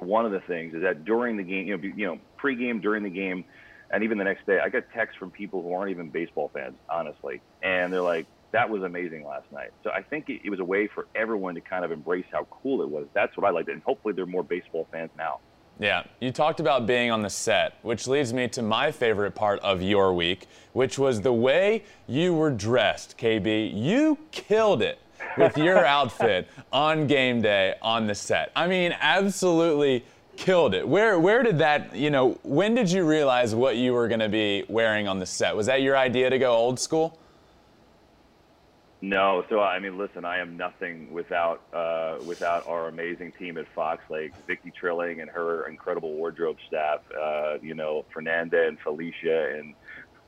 [0.00, 3.02] one of the things is that during the game, you know, you know, pregame, during
[3.04, 3.44] the game,
[3.90, 6.78] And even the next day, I got texts from people who aren't even baseball fans,
[6.90, 10.60] honestly, and they're like, "That was amazing last night." So I think it, it was
[10.60, 13.06] a way for everyone to kind of embrace how cool it was.
[13.14, 15.40] That's what I liked, and hopefully there are more baseball fans now.
[15.78, 19.58] Yeah, you talked about being on the set, which leads me to my favorite part
[19.60, 23.72] of your week, which was the way you were dressed, KB.
[23.74, 25.00] You killed it
[25.36, 28.52] with your outfit on game day on the set.
[28.54, 30.04] I mean, absolutely
[30.36, 30.86] killed it.
[30.86, 34.28] Where where did that, you know, when did you realize what you were going to
[34.28, 35.56] be wearing on the set?
[35.56, 37.18] Was that your idea to go old school?
[39.04, 43.66] No, so I mean, listen, I am nothing without uh, without our amazing team at
[43.74, 47.00] Fox, like Vicky Trilling and her incredible wardrobe staff.
[47.20, 49.74] Uh, you know, Fernanda and Felicia, and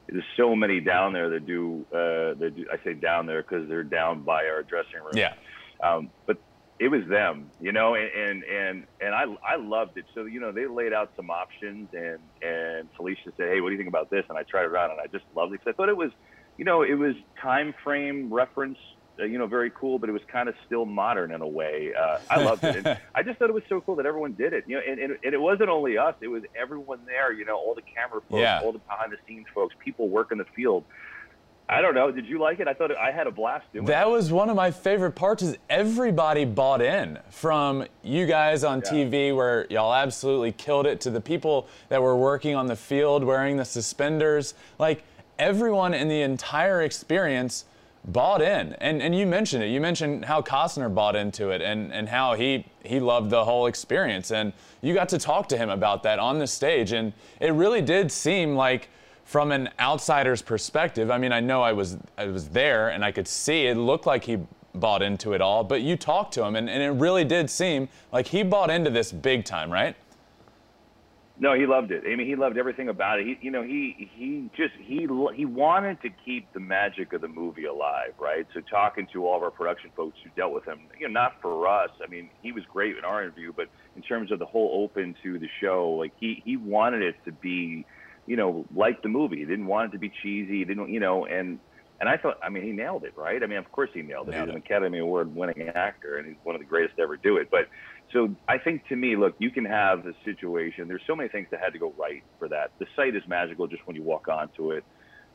[0.09, 1.87] there's so many down there that do.
[1.93, 5.15] Uh, that do I say down there because they're down by our dressing room.
[5.15, 5.35] Yeah.
[5.81, 6.39] Um, but
[6.81, 10.07] it was them, you know, and, and and and I I loved it.
[10.15, 13.75] So you know, they laid out some options, and and Felicia said, "Hey, what do
[13.75, 15.73] you think about this?" And I tried it on, and I just loved it because
[15.73, 16.11] I thought it was
[16.57, 18.79] you know, it was time frame reference,
[19.19, 21.93] uh, you know, very cool, but it was kind of still modern in a way.
[21.99, 22.77] Uh, I loved it.
[22.77, 24.64] And I just thought it was so cool that everyone did it.
[24.67, 27.33] You know, and, and, and, it wasn't only us; it was everyone there.
[27.33, 28.61] You know, all the camera folks, yeah.
[28.62, 30.85] all the behind the scenes folks, people working the field.
[31.67, 32.11] I don't know.
[32.11, 32.69] Did you like it?
[32.69, 33.95] I thought I had a blast doing that it.
[33.95, 35.43] That was one of my favorite parts.
[35.43, 38.93] Is everybody bought in from you guys on yeah.
[38.93, 43.25] TV, where y'all absolutely killed it, to the people that were working on the field
[43.25, 44.55] wearing the suspenders.
[44.79, 45.05] Like
[45.38, 47.64] everyone in the entire experience
[48.07, 48.75] bought in.
[48.75, 49.68] And and you mentioned it.
[49.68, 53.66] You mentioned how Costner bought into it and, and how he he loved the whole
[53.66, 54.31] experience.
[54.31, 56.92] And you got to talk to him about that on the stage.
[56.92, 58.88] And it really did seem like
[59.25, 63.11] from an outsider's perspective, I mean, I know I was I was there and I
[63.11, 64.38] could see it looked like he
[64.75, 67.88] bought into it all, but you talked to him and, and it really did seem
[68.12, 69.97] like he bought into this big time, right?
[71.37, 72.05] No, he loved it.
[72.07, 73.27] I mean, he loved everything about it.
[73.27, 77.29] He, you know, he he just he he wanted to keep the magic of the
[77.29, 78.47] movie alive, right?
[78.55, 81.33] So talking to all of our production folks who dealt with him, you know, not
[81.42, 81.90] for us.
[82.01, 83.66] I mean, he was great in our interview, but
[83.97, 87.33] in terms of the whole open to the show, like he he wanted it to
[87.33, 87.85] be,
[88.27, 89.38] you know, like the movie.
[89.38, 90.59] He didn't want it to be cheesy.
[90.59, 91.59] He didn't, you know, and
[92.01, 93.42] and I thought, I mean, he nailed it, right?
[93.42, 94.33] I mean, of course he nailed it.
[94.33, 94.59] Nailed he's it.
[94.59, 97.51] an Academy Award winning actor, and he's one of the greatest to ever do it.
[97.51, 97.68] But
[98.14, 100.87] so I think to me, look, you can have a situation.
[100.88, 102.70] There's so many things that had to go right for that.
[102.79, 104.85] The site is magical just when you walk onto it,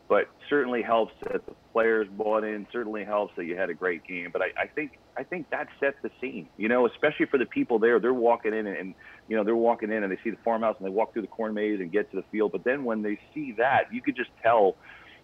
[0.08, 2.66] but certainly helps that the players bought in.
[2.72, 4.30] Certainly helps that you had a great game.
[4.32, 6.48] But I, I think I think that set the scene.
[6.58, 8.00] You know, especially for the people there.
[8.00, 8.96] They're walking in and, and
[9.28, 11.28] you know they're walking in and they see the farmhouse and they walk through the
[11.28, 12.54] corn maze and get to the field.
[12.54, 14.78] But then when they see that, you could just tell.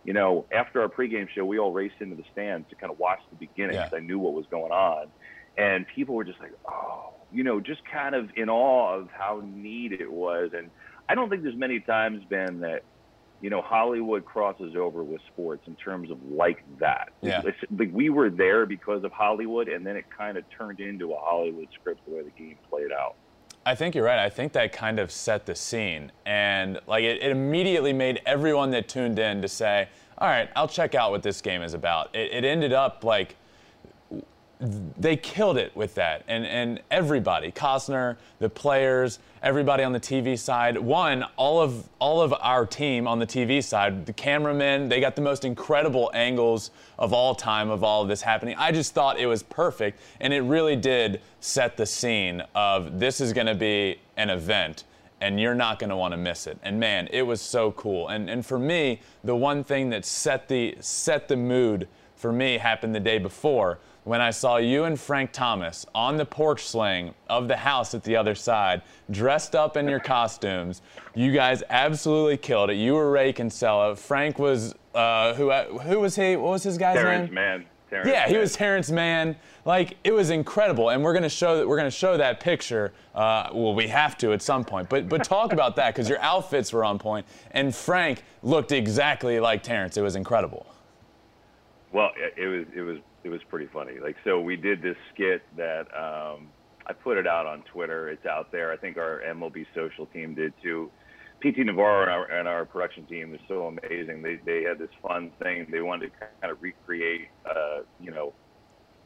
[0.03, 2.99] You know, after our pregame show, we all raced into the stands to kind of
[2.99, 3.97] watch the beginning because Yeah.
[3.97, 5.07] I knew what was going on,
[5.57, 9.43] and people were just like, "Oh, you know, just kind of in awe of how
[9.45, 10.51] neat it was.
[10.55, 10.69] And
[11.09, 12.83] I don't think there's many times, been that,
[13.41, 17.09] you know, Hollywood crosses over with sports in terms of like that.
[17.21, 17.41] Yeah.
[17.43, 21.11] It's, like we were there because of Hollywood, and then it kind of turned into
[21.11, 23.15] a Hollywood script the way the game played out.
[23.65, 24.19] I think you're right.
[24.19, 26.11] I think that kind of set the scene.
[26.25, 30.69] And like it, it immediately made everyone that tuned in to say, all right, I'll
[30.69, 32.15] check out what this game is about.
[32.15, 33.35] It, it ended up like
[34.97, 36.23] they killed it with that.
[36.27, 42.21] And, and everybody, Costner, the players, everybody on the TV side, one, all of, all
[42.21, 46.71] of our team on the TV side, the cameramen, they got the most incredible angles
[46.97, 48.55] of all time of all of this happening.
[48.57, 49.99] I just thought it was perfect.
[50.19, 54.83] And it really did set the scene of this is going to be an event
[55.21, 56.57] and you're not going to want to miss it.
[56.61, 58.09] And man, it was so cool.
[58.09, 62.57] And and for me, the one thing that set the set the mood for me
[62.57, 67.13] happened the day before when I saw you and Frank Thomas on the porch sling
[67.27, 70.81] of the house at the other side, dressed up in your costumes.
[71.15, 72.75] You guys absolutely killed it.
[72.75, 73.95] You were Ray Kinsella.
[73.95, 76.35] Frank was uh, who who was he?
[76.35, 77.33] What was his guy's Terrence name?
[77.33, 77.65] Mann.
[77.89, 78.41] Terrence Yeah, he Mann.
[78.41, 79.35] was Terrence Mann.
[79.65, 82.93] Like it was incredible, and we're gonna show that we're gonna show that picture.
[83.15, 86.19] Uh, well, we have to at some point, but but talk about that because your
[86.21, 89.97] outfits were on point, and Frank looked exactly like Terrence.
[89.97, 90.67] It was incredible.
[91.95, 93.93] Well, it, it was it was it was pretty funny.
[94.03, 96.49] Like so, we did this skit that um,
[96.85, 98.09] I put it out on Twitter.
[98.09, 98.73] It's out there.
[98.73, 100.91] I think our MLB social team did too.
[101.41, 104.21] PT Navarro and our, and our production team is so amazing.
[104.21, 105.67] They they had this fun thing.
[105.71, 108.33] They wanted to kind of recreate, uh, you know,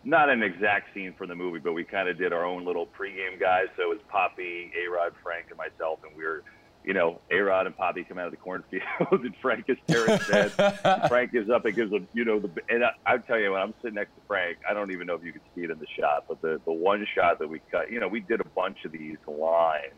[0.04, 2.88] not an exact scene from the movie, but we kind of did our own little
[2.88, 3.68] pregame guys.
[3.78, 6.42] So it was Papi, A Rod, Frank, and myself, and we were,
[6.84, 10.30] you know, A Rod and Papi come out of the cornfield, and Frank is Terrence
[10.30, 10.50] Mann.
[11.08, 13.62] Frank gives up and gives a, you know, the and I, I tell you when
[13.62, 15.80] I'm sitting next to Frank, I don't even know if you can see it in
[15.80, 18.46] the shot, but the the one shot that we cut, you know, we did a
[18.46, 19.94] bunch of these lines,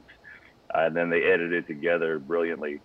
[0.74, 2.82] uh, and then they edited it together brilliantly.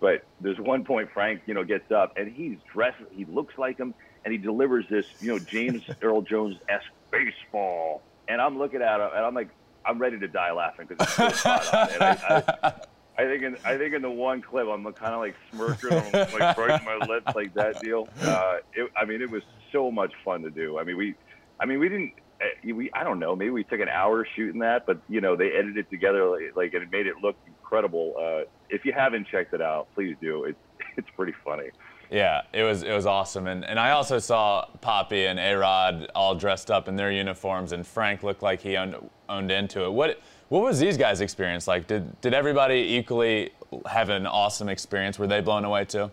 [0.00, 2.98] But there's one point Frank, you know, gets up and he's dressed.
[3.12, 8.02] He looks like him, and he delivers this, you know, James Earl Jones esque baseball.
[8.28, 9.48] And I'm looking at him, and I'm like,
[9.84, 11.94] I'm ready to die laughing because it's so spot on.
[11.94, 12.72] And I, I,
[13.18, 16.38] I think in I think in the one clip I'm kind of like smirking, I'm
[16.38, 18.08] like brushing my lips like that deal.
[18.22, 20.78] Uh, it, I mean, it was so much fun to do.
[20.78, 21.14] I mean, we,
[21.58, 22.12] I mean, we didn't.
[22.40, 23.34] uh, We I don't know.
[23.34, 26.54] Maybe we took an hour shooting that, but you know they edited it together like,
[26.56, 28.14] like and it made it look incredible.
[28.18, 30.44] Uh, if you haven't checked it out, please do.
[30.44, 30.58] It's
[30.98, 31.70] it's pretty funny.
[32.10, 36.08] Yeah, it was it was awesome, and and I also saw Papi and A Rod
[36.14, 38.94] all dressed up in their uniforms, and Frank looked like he owned
[39.28, 39.90] owned into it.
[39.92, 41.86] What what was these guys' experience like?
[41.86, 43.50] Did did everybody equally
[43.86, 45.18] have an awesome experience?
[45.18, 46.10] Were they blown away too?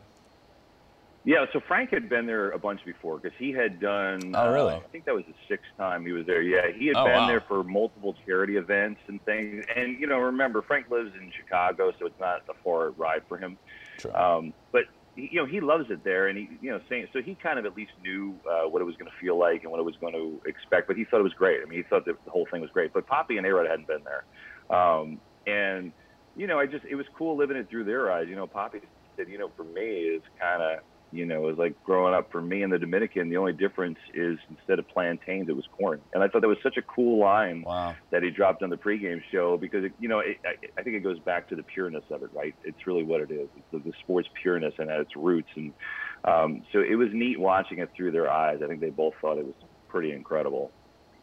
[1.26, 4.34] Yeah, so Frank had been there a bunch before because he had done.
[4.36, 4.74] Oh, really?
[4.74, 6.42] Uh, I think that was the sixth time he was there.
[6.42, 7.28] Yeah, he had Oh, been wow.
[7.28, 9.64] there for multiple charity events and things.
[9.74, 13.38] And you know, remember Frank lives in Chicago, so it's not a far ride for
[13.38, 13.58] him.
[14.00, 14.14] True.
[14.14, 14.84] Um, but
[15.16, 17.66] you know, he loves it there, and he, you know, saying so he kind of
[17.66, 19.96] at least knew uh, what it was going to feel like and what it was
[20.02, 20.88] going to expect.
[20.88, 21.60] But he thought it was great.
[21.62, 22.94] I mean, he thought the whole thing was great.
[22.94, 25.92] But Papi and A-Rod hadn't been there, um, and
[26.36, 28.26] you know, I just it was cool living it through their eyes.
[28.28, 28.82] You know, Papi
[29.16, 30.80] said, you know, for me, it's kind of
[31.14, 33.30] you know, it was like growing up for me in the Dominican.
[33.30, 36.02] The only difference is instead of plantains, it was corn.
[36.14, 37.96] And I thought that was such a cool line Wow.
[38.12, 40.96] that he dropped on the pregame show because, it, you know, it, I, I think
[40.96, 42.56] it goes back to the pureness of it, right?
[42.64, 43.48] It's really what it is.
[43.56, 45.50] It's the, the sport's pureness and at its roots.
[45.56, 45.74] And
[46.26, 48.62] um, so it was neat watching it through their eyes.
[48.64, 49.56] I think they both thought it was
[49.90, 50.72] pretty incredible.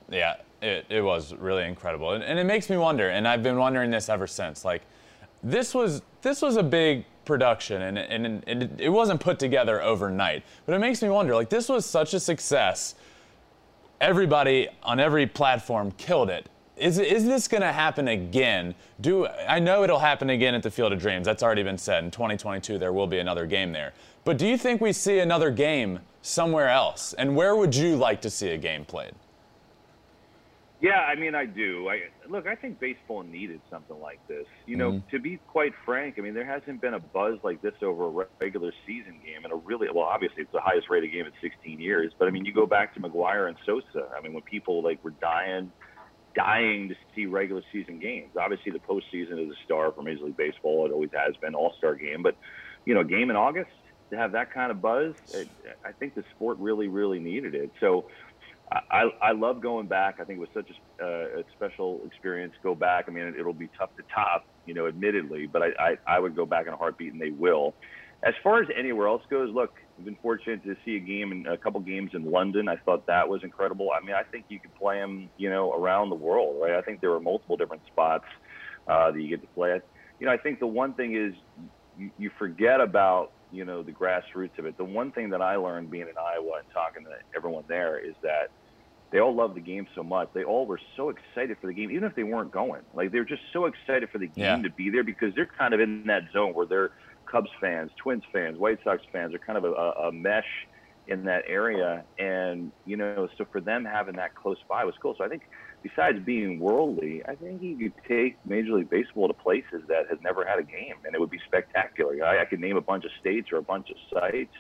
[0.08, 3.08] Yeah, it, it was really incredible, and, and it makes me wonder.
[3.08, 4.64] And I've been wondering this ever since.
[4.64, 4.82] Like,
[5.42, 10.42] this was this was a big production, and and, and it, wasn't put together overnight.
[10.66, 11.34] But it makes me wonder.
[11.34, 12.94] Like, this was such a success.
[14.00, 16.48] Everybody on every platform killed it.
[16.76, 18.74] Is, is this going to happen again?
[19.02, 21.26] Do I know it'll happen again at the Field of Dreams?
[21.26, 22.02] That's already been said.
[22.02, 23.92] In 2022, there will be another game there.
[24.24, 27.12] But do you think we see another game somewhere else?
[27.12, 29.12] And where would you like to see a game played?
[30.80, 31.90] Yeah, I mean, I do.
[31.90, 32.46] I look.
[32.46, 34.46] I think baseball needed something like this.
[34.64, 35.08] You know, mm-hmm.
[35.10, 38.26] to be quite frank, I mean, there hasn't been a buzz like this over a
[38.40, 41.80] regular season game, and a really well, obviously, it's the highest rated game in 16
[41.80, 42.12] years.
[42.18, 44.08] But I mean, you go back to McGwire and Sosa.
[44.16, 45.70] I mean, when people like were dying,
[46.34, 48.30] dying to see regular season games.
[48.40, 50.86] Obviously, the postseason is a star for Major League Baseball.
[50.86, 52.36] It always has been All Star game, but
[52.86, 53.70] you know, game in August
[54.08, 55.46] to have that kind of buzz, it,
[55.84, 57.70] I think the sport really, really needed it.
[57.80, 58.06] So.
[58.72, 60.18] I, I love going back.
[60.20, 62.54] I think it was such a, uh, a special experience.
[62.62, 63.06] Go back.
[63.08, 66.36] I mean, it'll be tough to top, you know, admittedly, but I, I, I would
[66.36, 67.74] go back in a heartbeat, and they will.
[68.22, 71.46] As far as anywhere else goes, look, I've been fortunate to see a game in
[71.46, 72.68] a couple games in London.
[72.68, 73.88] I thought that was incredible.
[73.90, 76.74] I mean, I think you could play them, you know, around the world, right?
[76.74, 78.26] I think there are multiple different spots
[78.86, 79.84] uh, that you get to play at.
[80.20, 81.34] You know, I think the one thing is
[81.98, 84.76] you, you forget about, you know, the grassroots of it.
[84.78, 88.14] The one thing that I learned being in Iowa and talking to everyone there is
[88.22, 88.50] that
[89.12, 90.28] they all loved the game so much.
[90.34, 92.82] They all were so excited for the game, even if they weren't going.
[92.92, 94.62] Like they were just so excited for the game Yeah.
[94.62, 96.90] to be there because they're kind of in that zone where they're
[97.30, 100.46] Cubs fans, Twins fans, White Sox fans are kind of a, a a mesh
[101.06, 102.04] in that area.
[102.18, 105.14] And you know, so for them having that close by was cool.
[105.18, 105.42] So I think
[105.82, 110.18] besides being worldly, I think you could take Major League Baseball to places that has
[110.22, 112.24] never had a game, and it would be spectacular.
[112.24, 114.54] I, I could name a bunch of states or a bunch of sites.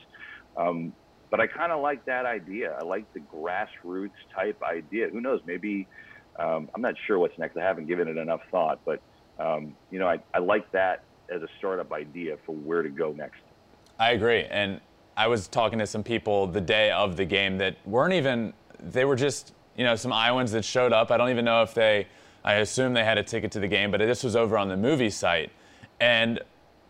[0.56, 0.92] Um,
[1.30, 2.76] but I kind of like that idea.
[2.80, 5.08] I like the grassroots type idea.
[5.08, 5.40] Who knows?
[5.46, 5.86] Maybe
[6.38, 7.56] um, I'm not sure what's next.
[7.56, 9.00] I haven't given it enough thought, but
[9.38, 13.12] um, you know, I, I like that as a startup idea for where to go
[13.12, 13.40] next.
[13.98, 14.44] I agree.
[14.44, 14.80] And
[15.16, 19.04] I was talking to some people the day of the game that weren't even, they
[19.04, 21.10] were just, you know, some Iowans that showed up.
[21.10, 22.06] I don't even know if they,
[22.44, 24.76] I assume they had a ticket to the game, but this was over on the
[24.76, 25.50] movie site.
[25.98, 26.38] And,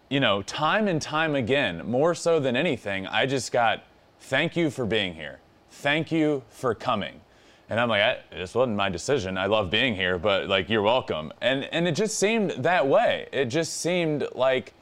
[0.08, 3.84] you know, time and time again, more so than anything, I just got,
[4.18, 5.38] thank you for being here.
[5.70, 7.20] Thank you for coming.
[7.68, 9.38] And I'm like, this wasn't my decision.
[9.38, 11.32] I love being here, but like, you're welcome.
[11.40, 13.28] And and it just seemed that way.
[13.30, 14.74] It just seemed like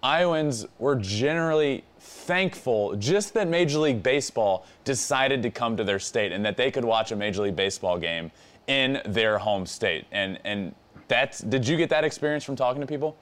[0.00, 1.82] Iowans were generally
[2.28, 6.70] thankful just that Major League Baseball decided to come to their state and that they
[6.70, 8.30] could watch a Major League Baseball game
[8.66, 10.04] in their home state.
[10.12, 10.74] And and
[11.08, 13.16] that's did you get that experience from talking to people?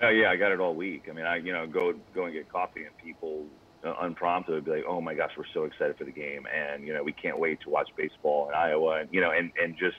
[0.00, 1.08] Oh yeah, I got it all week.
[1.10, 3.46] I mean, I you know go go and get coffee, and people
[3.84, 6.86] uh, unprompted would be like, "Oh my gosh, we're so excited for the game, and
[6.86, 9.76] you know we can't wait to watch baseball in Iowa," and you know, and and
[9.76, 9.96] just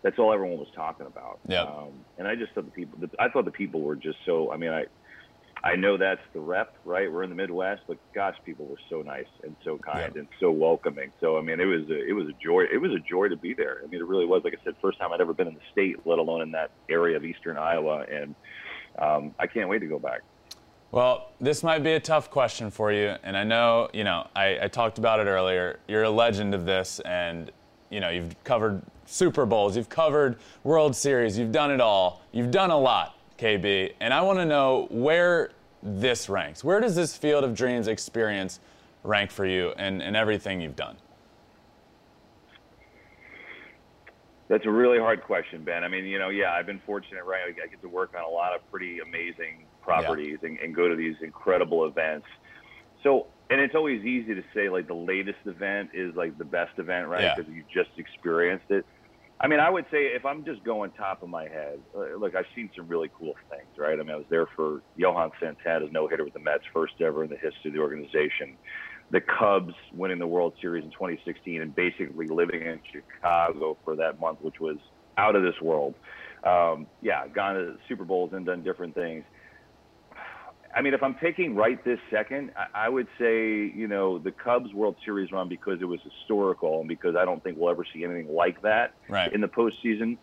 [0.00, 1.40] that's all everyone was talking about.
[1.46, 1.62] Yeah.
[1.62, 4.50] Um, and I just thought the people, the, I thought the people were just so.
[4.50, 4.86] I mean, I
[5.64, 7.10] I know that's the rep, right?
[7.12, 10.20] We're in the Midwest, but gosh, people were so nice and so kind Yeah.
[10.20, 11.12] and so welcoming.
[11.20, 12.64] So I mean, it was a, it was a joy.
[12.72, 13.78] It was a joy to be there.
[13.82, 14.42] I mean, it really was.
[14.44, 16.70] Like I said, first time I'd ever been in the state, let alone in that
[16.88, 18.34] area of eastern Iowa, and
[18.98, 20.20] um, I can't wait to go back.
[20.90, 24.58] Well, this might be a tough question for you, and I know, you know, I,
[24.62, 25.80] I talked about it earlier.
[25.86, 27.50] You're a legend of this, and
[27.90, 32.22] you know, you've covered Super Bowls, you've covered World Series, you've done it all.
[32.32, 35.50] You've done a lot, KB, and I want to know where
[35.82, 36.64] this ranks.
[36.64, 38.60] Where does this Field of Dreams experience
[39.04, 40.96] rank for you and, and everything you've done?
[44.48, 45.84] That's a really hard question, Ben.
[45.84, 47.42] I mean, you know, yeah, I've been fortunate, right?
[47.46, 50.48] I get to work on a lot of pretty amazing properties yeah.
[50.48, 52.26] and, and go to these incredible events.
[53.02, 56.78] So, and it's always easy to say like the latest event is like the best
[56.78, 57.36] event, right?
[57.36, 57.58] Because yeah.
[57.58, 58.86] you just experienced it.
[59.40, 62.34] I mean, I would say if I'm just going top of my head, uh, look,
[62.34, 63.98] I've seen some really cool things, right?
[63.98, 67.22] I mean, I was there for Johan Santana's no hitter with the Mets, first ever
[67.22, 68.58] in the history of the organization.
[69.10, 74.18] The Cubs winning the World Series in 2016 and basically living in Chicago for that
[74.18, 74.76] month, which was
[75.16, 75.94] out of this world.
[76.44, 79.24] Um, yeah, gone to Super Bowls and done different things.
[80.74, 84.30] I mean, if I'm taking right this second, I, I would say, you know, the
[84.30, 87.84] Cubs World Series run because it was historical and because I don't think we'll ever
[87.92, 89.32] see anything like that right.
[89.32, 90.18] in the postseason.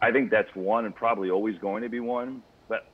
[0.00, 2.42] I think that's one and probably always going to be one.
[2.68, 2.86] But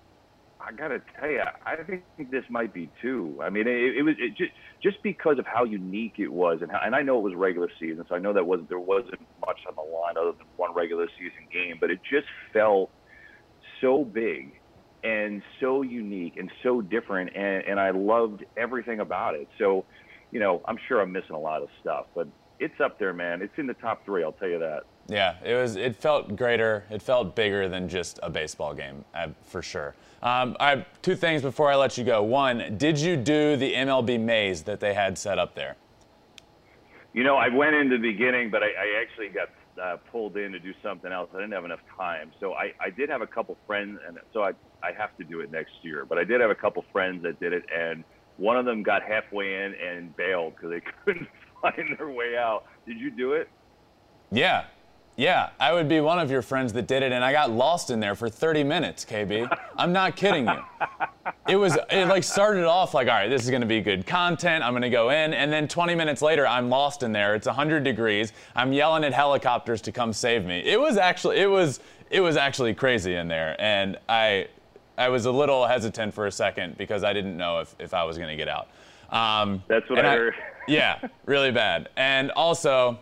[0.61, 3.39] I got to tell you, I think this might be two.
[3.43, 4.53] I mean, it, it was it just
[4.83, 7.68] just because of how unique it was, and how, and I know it was regular
[7.80, 10.74] season, so I know that was there wasn't much on the line other than one
[10.74, 12.91] regular season game, but it just felt
[13.80, 14.61] so big
[15.05, 19.48] and so unique and so different and, and I loved everything about it.
[19.59, 19.84] So,
[20.30, 22.28] you know, I'm sure I'm missing a lot of stuff, but
[22.61, 23.42] it's up there, man.
[23.42, 24.84] It's in the top three, I'll tell you that.
[25.09, 25.74] Yeah, it was.
[25.74, 26.84] It felt greater.
[26.88, 29.94] It felt bigger than just a baseball game, uh, for sure.
[30.22, 32.22] Um, I two things before I let you go.
[32.22, 35.76] One, did you do the MLB maze that they had set up there?
[37.12, 39.48] You know, I went in the beginning, but I, I actually got
[39.82, 41.28] uh, pulled in to do something else.
[41.34, 44.44] I didn't have enough time, so I, I did have a couple friends, and so
[44.44, 44.53] I
[44.83, 46.05] I have to do it next year.
[46.05, 48.05] But I did have a couple friends that did it, and
[48.37, 51.28] one of them got halfway in and bailed because they couldn't
[51.61, 52.64] find their way out.
[52.87, 53.49] Did you do it?
[54.30, 54.64] Yeah,
[55.16, 57.91] yeah, I would be one of your friends that did it, and I got lost
[57.91, 59.47] in there for 30 minutes, KB.
[59.76, 60.59] I'm not kidding you.
[61.47, 64.64] It was, it like started off like, all right, this is gonna be good content.
[64.64, 67.35] I'm gonna go in, and then 20 minutes later, I'm lost in there.
[67.35, 68.33] It's 100 degrees.
[68.57, 70.61] I'm yelling at helicopters to come save me.
[70.61, 71.80] It was actually, it was,
[72.11, 74.49] it was actually crazy in there, and I,
[74.99, 78.05] I was a little hesitant for a second because I didn't know if, if I
[78.05, 78.68] was gonna get out.
[79.11, 80.34] Um, That's what I, I heard.
[80.68, 81.88] yeah, really bad.
[81.97, 82.99] And also,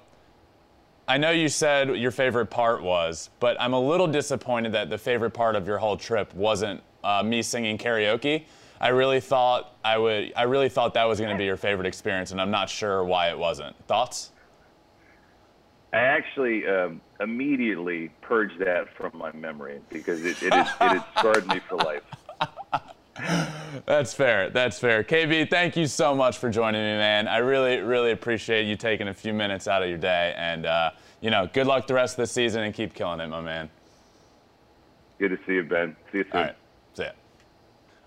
[1.06, 4.98] I know you said your favorite part was, but I'm a little disappointed that the
[4.98, 8.44] favorite part of your whole trip wasn't uh, me singing karaoke.
[8.80, 10.32] I really thought I would.
[10.36, 13.04] I really thought that was going to be your favorite experience, and I'm not sure
[13.04, 13.76] why it wasn't.
[13.86, 14.32] Thoughts?
[15.92, 21.60] I actually um, immediately purged that from my memory because it, it, it scarred me
[21.68, 22.02] for life.
[23.86, 24.50] That's fair.
[24.50, 25.02] That's fair.
[25.02, 27.28] KB, thank you so much for joining me, man.
[27.28, 30.32] I really, really appreciate you taking a few minutes out of your day.
[30.36, 33.26] And, uh, you know, good luck the rest of the season and keep killing it,
[33.26, 33.68] my man.
[35.18, 35.96] Good to see you, Ben.
[36.12, 36.32] See you soon.
[36.32, 36.56] All right.
[36.94, 37.10] See ya.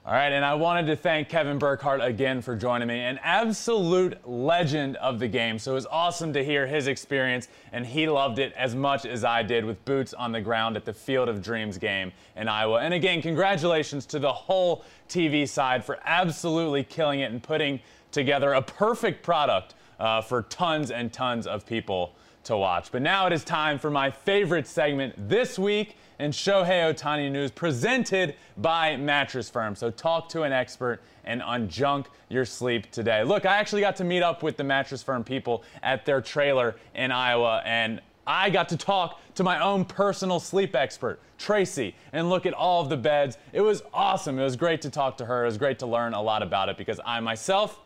[0.06, 4.18] All right, and I wanted to thank Kevin Burkhardt again for joining me, an absolute
[4.28, 5.58] legend of the game.
[5.58, 9.24] So it was awesome to hear his experience, and he loved it as much as
[9.24, 12.82] I did with boots on the ground at the Field of Dreams game in Iowa.
[12.82, 17.80] And again, congratulations to the whole TV side for absolutely killing it and putting
[18.12, 22.92] together a perfect product uh, for tons and tons of people to watch.
[22.92, 27.52] But now it is time for my favorite segment this week and Shohei Ohtani news
[27.52, 29.76] presented by Mattress Firm.
[29.76, 33.26] So talk to an expert and unjunk your sleep today.
[33.26, 36.78] Look, I actually got to meet up with the Mattress Firm people at their trailer
[36.96, 42.30] in Iowa, and I got to talk to my own personal sleep expert, Tracy, and
[42.30, 43.38] look at all of the beds.
[43.52, 44.40] It was awesome.
[44.40, 45.44] It was great to talk to her.
[45.44, 47.82] It was great to learn a lot about it because I myself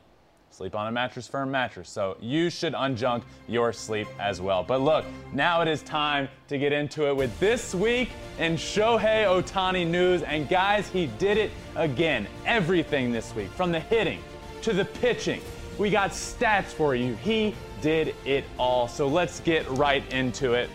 [0.58, 1.88] Sleep on a mattress firm mattress.
[1.88, 4.64] So you should unjunk your sleep as well.
[4.64, 9.26] But look, now it is time to get into it with this week in Shohei
[9.28, 10.24] Ohtani news.
[10.24, 12.26] And guys, he did it again.
[12.48, 14.20] Everything this week, from the hitting
[14.64, 15.42] to the pitching.
[15.78, 17.14] We got stats for you.
[17.18, 18.88] He did it all.
[18.88, 20.72] So let's get right into it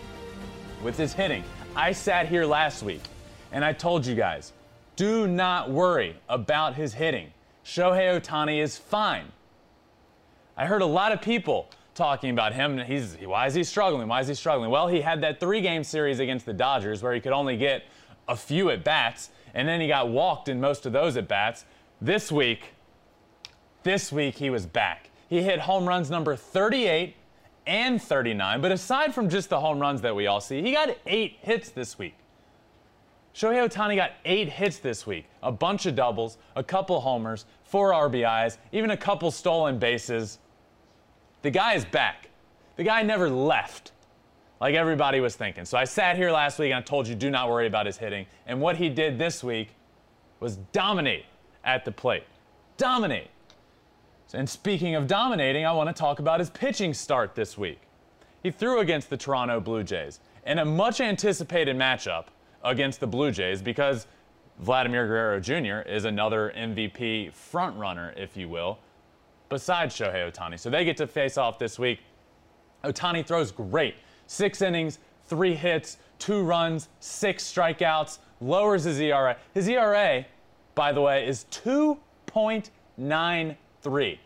[0.81, 1.43] with his hitting.
[1.75, 3.03] I sat here last week
[3.51, 4.53] and I told you guys,
[4.95, 7.33] do not worry about his hitting.
[7.65, 9.25] Shohei Ohtani is fine.
[10.55, 12.77] I heard a lot of people talking about him.
[12.77, 14.07] He's why is he struggling?
[14.07, 14.69] Why is he struggling?
[14.69, 17.83] Well, he had that three-game series against the Dodgers where he could only get
[18.27, 21.65] a few at bats, and then he got walked in most of those at bats.
[22.01, 22.73] This week,
[23.83, 25.09] this week he was back.
[25.27, 27.15] He hit home runs number 38
[27.65, 30.95] and 39, but aside from just the home runs that we all see, he got
[31.07, 32.15] eight hits this week.
[33.33, 37.91] Shohei Ohtani got eight hits this week, a bunch of doubles, a couple homers, four
[37.91, 40.37] RBIs, even a couple stolen bases.
[41.43, 42.29] The guy is back.
[42.77, 43.91] The guy never left
[44.59, 45.65] like everybody was thinking.
[45.65, 47.97] So I sat here last week and I told you do not worry about his
[47.97, 48.25] hitting.
[48.47, 49.75] And what he did this week
[50.39, 51.25] was dominate
[51.63, 52.23] at the plate.
[52.77, 53.29] Dominate.
[54.33, 57.81] And speaking of dominating, I want to talk about his pitching start this week.
[58.41, 62.25] He threw against the Toronto Blue Jays in a much anticipated matchup
[62.63, 64.07] against the Blue Jays because
[64.59, 65.87] Vladimir Guerrero Jr.
[65.87, 68.79] is another MVP frontrunner, if you will,
[69.53, 70.59] besides Shohei Ohtani.
[70.59, 72.01] So they get to face off this week.
[72.83, 73.95] Ohtani throws great.
[74.27, 79.37] Six innings, three hits, two runs, six strikeouts, lowers his ERA.
[79.53, 80.25] His ERA,
[80.75, 84.19] by the way, is 2.93.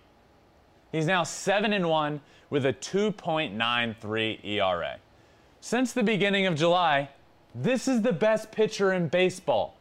[0.92, 4.98] He's now 7 and 1 with a 2.93 ERA.
[5.60, 7.10] Since the beginning of July,
[7.54, 9.77] this is the best pitcher in baseball.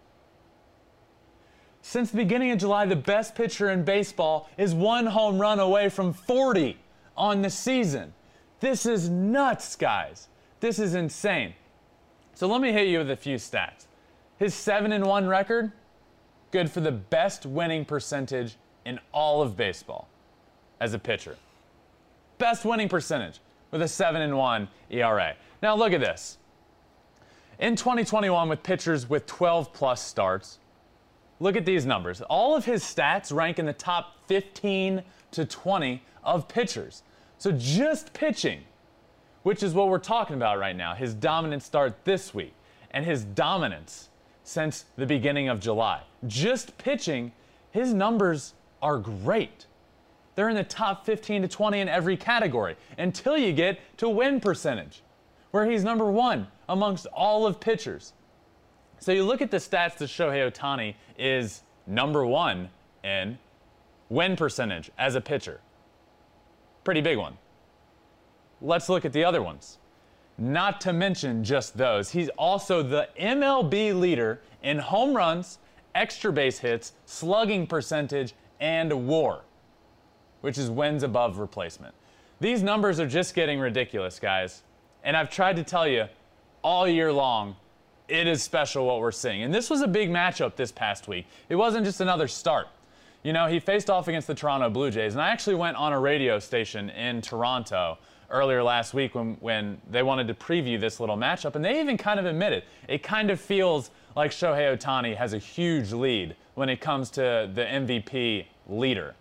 [1.89, 5.89] Since the beginning of July, the best pitcher in baseball is one home run away
[5.89, 6.77] from 40
[7.17, 8.13] on the season.
[8.59, 10.27] This is nuts, guys.
[10.59, 11.55] This is insane.
[12.35, 13.87] So let me hit you with a few stats.
[14.37, 15.71] His 7 and 1 record,
[16.51, 20.09] good for the best winning percentage in all of baseball
[20.81, 21.37] as a pitcher.
[22.39, 23.39] Best winning percentage
[23.71, 25.37] with a 7 and 1 ERA.
[25.63, 26.39] Now look at this.
[27.61, 30.59] In 2021 with pitchers with 12 plus starts,
[31.41, 32.21] look at these numbers.
[32.23, 37.03] All of his stats rank in the top 15 to 20 of pitchers.
[37.39, 38.61] So just pitching,
[39.43, 42.55] which is what we're talking about right now, his dominant start this week
[42.91, 44.09] and his dominance
[44.43, 46.03] since the beginning of July.
[46.27, 47.33] Just pitching,
[47.71, 49.67] his numbers are great.
[50.35, 54.41] They're in the top 15 to 20 in every category until you get to win
[54.41, 55.03] percentage,
[55.51, 58.13] where he's number one amongst all of pitchers.
[58.99, 62.71] So you look at the stats that Shohei Ohtani is number one
[63.05, 63.39] in
[64.09, 65.61] win percentage as a pitcher.
[66.85, 67.37] Pretty big one.
[68.61, 69.79] Let's look at the other ones.
[70.39, 75.59] Not to mention just those, he's also the MLB leader in home runs,
[75.95, 79.43] extra base hits, slugging percentage, and war,
[80.43, 81.95] which is wins above replacement.
[82.41, 84.63] These numbers are just getting ridiculous, guys.
[85.05, 86.07] And I've tried to tell you
[86.63, 87.57] all year long,
[88.09, 89.43] it is special what we're seeing.
[89.43, 91.27] And this was a big matchup this past week.
[91.49, 92.69] It wasn't just another start.
[93.23, 95.93] You know, he faced off against the Toronto Blue Jays, and I actually went on
[95.93, 97.99] a radio station in Toronto
[98.31, 101.97] earlier last week when, when they wanted to preview this little matchup, and they even
[101.97, 106.69] kind of admitted it kind of feels like Shohei Ohtani has a huge lead when
[106.69, 109.15] it comes to the MVP leader.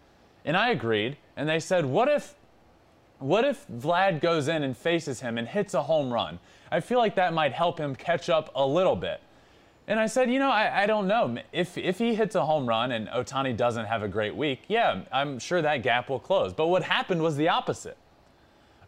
[0.46, 2.36] And I agreed, and they said, what if
[3.20, 6.40] what if Vlad goes in and faces him and hits a home run?
[6.72, 9.22] I feel like that might help him catch up a little bit.
[9.88, 11.38] And I said, you know, I, I don't know.
[11.54, 15.02] If, if he hits a home run and Ohtani doesn't have a great week, yeah,
[15.12, 16.54] I'm sure that gap will close.
[16.54, 17.98] But what happened was the opposite.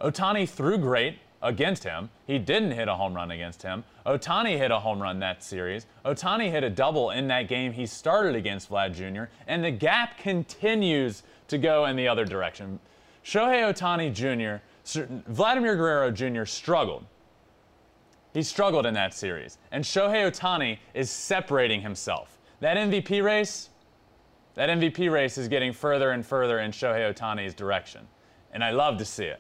[0.02, 2.10] Ohtani threw great against him.
[2.26, 3.84] He didn't hit a home run against him.
[4.06, 5.86] Ohtani hit a home run that series.
[6.04, 10.18] Ohtani hit a double in that game he started against Vlad Jr., and the gap
[10.18, 12.80] continues to go in the other direction.
[13.28, 14.64] Shohei Ohtani Jr.,
[15.30, 16.46] Vladimir Guerrero Jr.
[16.46, 17.06] struggled
[18.38, 19.58] he struggled in that series.
[19.72, 22.38] And Shohei Ohtani is separating himself.
[22.60, 23.70] That MVP race,
[24.54, 28.08] that MVP race is getting further and further in Shohei Ohtani's direction.
[28.54, 29.40] And I love to see it.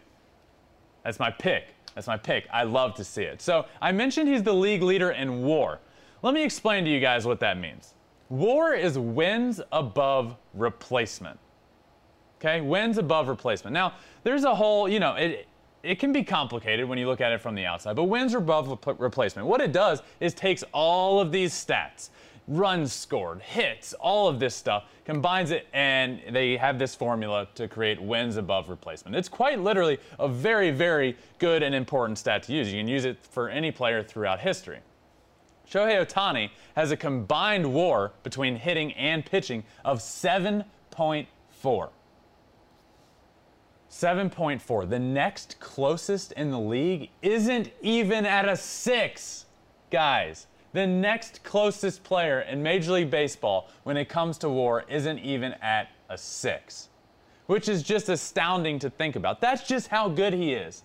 [1.03, 1.75] That's my pick.
[1.93, 2.47] That's my pick.
[2.51, 3.39] I love to see it.
[3.39, 5.79] So I mentioned he's the league leader in war.
[6.23, 7.93] Let me explain to you guys what that means.
[8.29, 11.39] War is wins above replacement.
[12.39, 13.73] Okay, wins above replacement.
[13.73, 15.47] Now, there's a whole, you know, it,
[15.81, 18.77] it can be complicated when you look at it from the outside, but wins above
[18.99, 19.47] replacement.
[19.47, 22.09] What it does is takes all of these stats,
[22.47, 27.67] runs scored, hits, all of this stuff, combines it, and they have this formula to
[27.67, 29.15] create wins above replacement.
[29.15, 32.71] It's quite literally a very, very good and important stat to use.
[32.71, 34.79] You can use it for any player throughout history.
[35.69, 41.89] Shohei Ohtani has a combined war between hitting and pitching of 7.4.
[43.97, 44.87] 7.4.
[44.87, 49.45] The next closest in the league isn't even at a six,
[49.89, 50.45] guys.
[50.73, 55.53] The next closest player in Major League Baseball when it comes to war isn't even
[55.63, 56.89] at a six,
[57.47, 59.41] which is just astounding to think about.
[59.41, 60.83] That's just how good he is.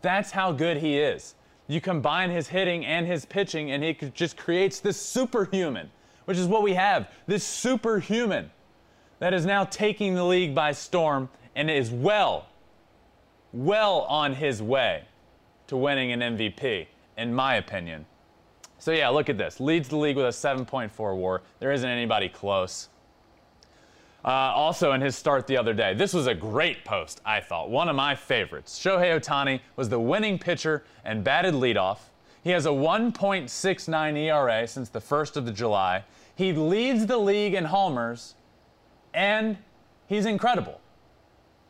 [0.00, 1.34] That's how good he is.
[1.66, 5.90] You combine his hitting and his pitching, and he just creates this superhuman,
[6.26, 8.52] which is what we have this superhuman
[9.18, 12.46] that is now taking the league by storm and is well,
[13.52, 15.02] well on his way
[15.66, 16.86] to winning an MVP,
[17.16, 18.04] in my opinion.
[18.78, 19.58] So yeah, look at this.
[19.58, 21.42] Leads the league with a 7.4 WAR.
[21.58, 22.88] There isn't anybody close.
[24.24, 27.70] Uh, also, in his start the other day, this was a great post, I thought.
[27.70, 28.78] One of my favorites.
[28.78, 31.98] Shohei Ohtani was the winning pitcher and batted leadoff.
[32.42, 36.04] He has a 1.69 ERA since the 1st of the July.
[36.34, 38.34] He leads the league in homers,
[39.14, 39.56] and
[40.06, 40.80] he's incredible.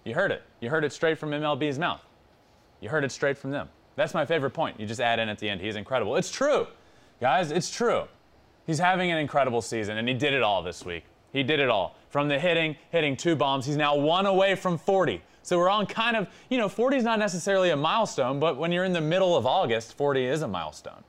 [0.07, 0.45] You heard it.
[0.61, 2.01] You heard it straight from MLB's mouth.
[2.81, 3.69] You heard it straight from them.
[3.97, 4.79] That's my favorite point.
[4.79, 6.15] You just add in at the end, he's incredible.
[6.15, 6.69] It's true,
[7.21, 8.05] guys, it's true.
[8.67, 11.05] He's having an incredible season, and he did it all this week.
[11.33, 11.97] He did it all.
[12.09, 15.21] From the hitting, hitting two bombs, he's now one away from 40.
[15.43, 18.71] So we're on kind of, you know, 40 is not necessarily a milestone, but when
[18.71, 21.03] you're in the middle of August, 40 is a milestone.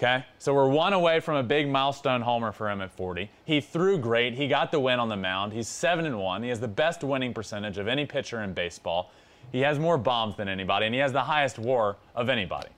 [0.00, 0.24] Okay?
[0.38, 3.30] So we're one away from a big milestone homer for him at 40.
[3.44, 4.32] He threw great.
[4.32, 5.52] He got the win on the mound.
[5.52, 6.42] He's 7 and 1.
[6.42, 9.12] He has the best winning percentage of any pitcher in baseball.
[9.52, 12.70] He has more bombs than anybody, and he has the highest war of anybody.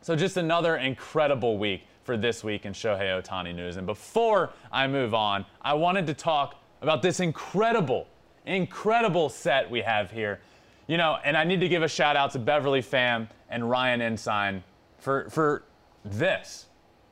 [0.00, 3.76] So just another incredible week for this week in Shohei Ohtani news.
[3.76, 8.06] And before I move on, I wanted to talk about this incredible,
[8.46, 10.40] incredible set we have here.
[10.86, 14.00] You know, and I need to give a shout out to Beverly Pham and Ryan
[14.00, 14.64] Ensign
[14.98, 15.64] for, for
[16.04, 16.66] this.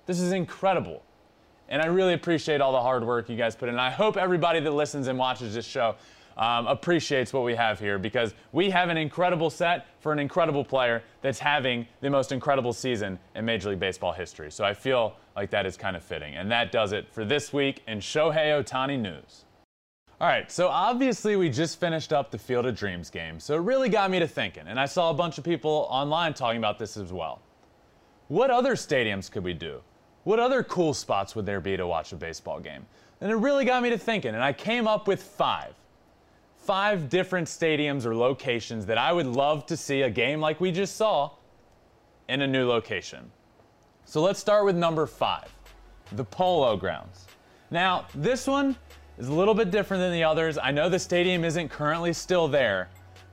[0.07, 1.03] This is incredible.
[1.69, 3.79] And I really appreciate all the hard work you guys put in.
[3.79, 5.95] I hope everybody that listens and watches this show
[6.37, 10.65] um, appreciates what we have here because we have an incredible set for an incredible
[10.65, 14.51] player that's having the most incredible season in Major League Baseball history.
[14.51, 16.35] So I feel like that is kind of fitting.
[16.35, 19.45] And that does it for this week in Shohei Ohtani News.
[20.21, 23.61] All right, so obviously we just finished up the Field of Dreams game, so it
[23.61, 26.79] really got me to thinking, and I saw a bunch of people online talking about
[26.79, 27.41] this as well.
[28.31, 29.81] What other stadiums could we do?
[30.23, 32.87] What other cool spots would there be to watch a baseball game?
[33.21, 35.75] And it really got me to thinking, and I came up with five
[36.55, 40.71] five different stadiums or locations that I would love to see a game like we
[40.71, 41.31] just saw
[42.29, 43.33] in a new location.
[44.05, 45.49] So let's start with number five
[46.13, 47.27] the Polo Grounds.
[47.73, 48.77] Now, this one
[49.19, 50.57] is a little bit different than the others.
[50.57, 52.91] I know the stadium isn't currently still there,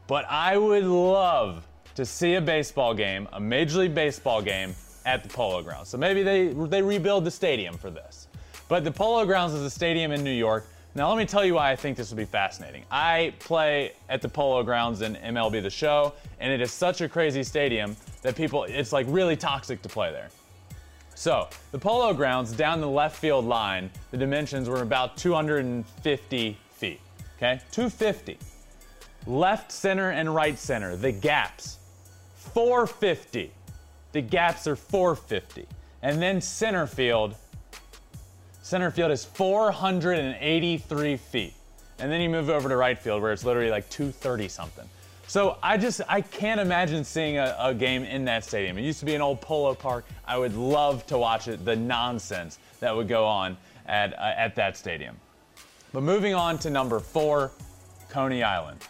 [0.07, 4.73] but I would love to see a baseball game, a Major League Baseball game
[5.07, 5.89] at the Polo Grounds.
[5.89, 8.27] So maybe they, they rebuild the stadium for this.
[8.67, 11.53] But the Polo Grounds is a stadium in New York now, let me tell you
[11.53, 12.83] why I think this will be fascinating.
[12.89, 17.07] I play at the Polo Grounds in MLB The Show, and it is such a
[17.07, 20.29] crazy stadium that people, it's like really toxic to play there.
[21.13, 26.99] So, the Polo Grounds down the left field line, the dimensions were about 250 feet.
[27.37, 27.61] Okay?
[27.71, 28.39] 250.
[29.27, 31.77] Left center and right center, the gaps,
[32.37, 33.51] 450.
[34.11, 35.67] The gaps are 450.
[36.01, 37.35] And then center field,
[38.67, 41.53] Center field is 483 feet.
[41.99, 44.83] And then you move over to right field where it's literally like 230 something.
[45.25, 48.77] So I just I can't imagine seeing a, a, game in that stadium.
[48.77, 50.03] It used to be an old polo park.
[50.25, 51.63] I would love to watch it.
[51.63, 53.55] The nonsense that would go on
[53.85, 55.15] at uh, at that stadium.
[55.93, 57.51] But moving on to number four,
[58.09, 58.81] Coney Island.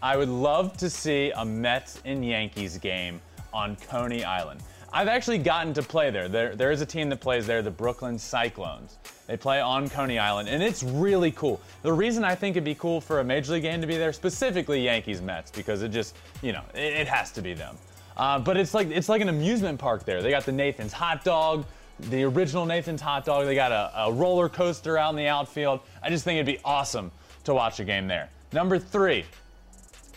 [0.00, 3.20] I would love to see a Mets and Yankees game
[3.52, 4.60] on Coney Island.
[4.92, 6.28] I've actually gotten to play there.
[6.28, 8.96] There, there is a team that plays there, the Brooklyn Cyclones.
[9.26, 11.60] They play on Coney Island, and it's really cool.
[11.82, 14.14] The reason I think it'd be cool for a major league game to be there,
[14.14, 17.76] specifically Yankees Mets, because it just, you know, it, it has to be them.
[18.16, 20.22] Uh, but it's like it's like an amusement park there.
[20.22, 21.66] They got the Nathan's hot dog,
[22.00, 23.44] the original Nathan's hot dog.
[23.44, 25.80] They got a, a roller coaster out in the outfield.
[26.02, 27.12] I just think it'd be awesome
[27.44, 28.30] to watch a game there.
[28.52, 29.24] Number three,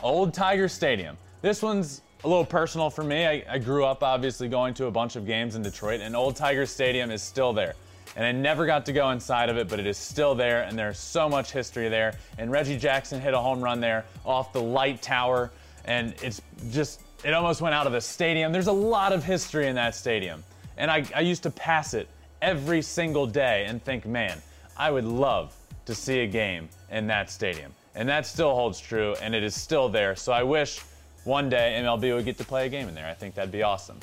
[0.01, 1.17] Old Tiger Stadium.
[1.41, 3.26] This one's a little personal for me.
[3.26, 6.36] I, I, grew up obviously going to a bunch of games in Detroit, and Old
[6.36, 7.74] Tiger Stadium is still there.
[8.15, 10.78] And I never got to go inside of it, but it is still there, and
[10.78, 12.15] there's so much history there.
[12.38, 15.51] And Reggie Jackson hit a home run there off the light tower,
[15.86, 16.41] and it's
[16.72, 18.51] just, it almost went out of the stadium.
[18.51, 20.43] There's a lot of history in that stadium.
[20.78, 22.07] And I, I used to pass it
[22.41, 24.41] every single day and think, man,
[24.78, 25.55] I would love
[25.86, 27.72] to see a game in that stadium.
[27.95, 30.15] And that still holds true, and it is still there.
[30.15, 30.82] So I wish
[31.24, 33.07] one day MLB would get to play a game in there.
[33.07, 33.99] I think that'd be awesome.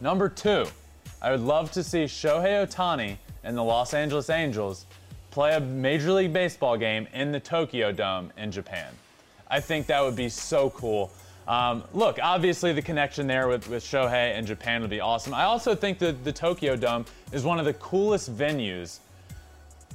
[0.00, 0.66] Number two,
[1.20, 4.86] I would love to see Shohei Ohtani and the Los Angeles Angels
[5.30, 8.92] play a Major League Baseball game in the Tokyo Dome in Japan.
[9.48, 11.10] I think that would be so cool.
[11.48, 15.34] Um, look, obviously the connection there with, with Shohei and Japan would be awesome.
[15.34, 18.98] I also think that the Tokyo Dome is one of the coolest venues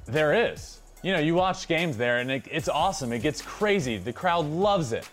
[0.06, 0.80] there is.
[1.04, 3.14] You know, you watch games there and it, it's awesome.
[3.14, 3.98] It gets crazy.
[3.98, 5.08] The crowd loves it.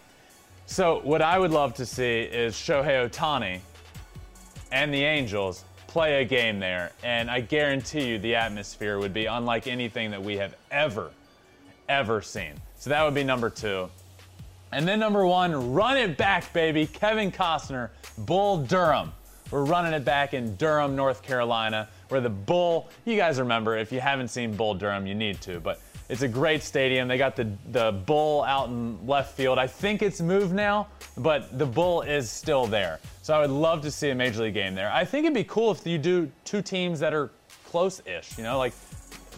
[0.66, 3.60] So, what I would love to see is Shohei Ohtani
[4.72, 9.26] and the Angels play a game there, and I guarantee you the atmosphere would be
[9.26, 11.10] unlike anything that we have ever,
[11.88, 12.54] ever seen.
[12.76, 13.90] So, that would be number two.
[14.72, 16.86] And then number one, run it back, baby.
[16.86, 19.12] Kevin Costner, Bull Durham.
[19.50, 23.92] We're running it back in Durham, North Carolina, where the Bull, you guys remember, if
[23.92, 27.08] you haven't seen Bull Durham, you need to, but it's a great stadium.
[27.08, 29.58] They got the, the Bull out in left field.
[29.58, 33.00] I think it's moved now, but the Bull is still there.
[33.22, 34.92] So I would love to see a Major League game there.
[34.92, 37.30] I think it'd be cool if you do two teams that are
[37.64, 38.74] close ish, you know, like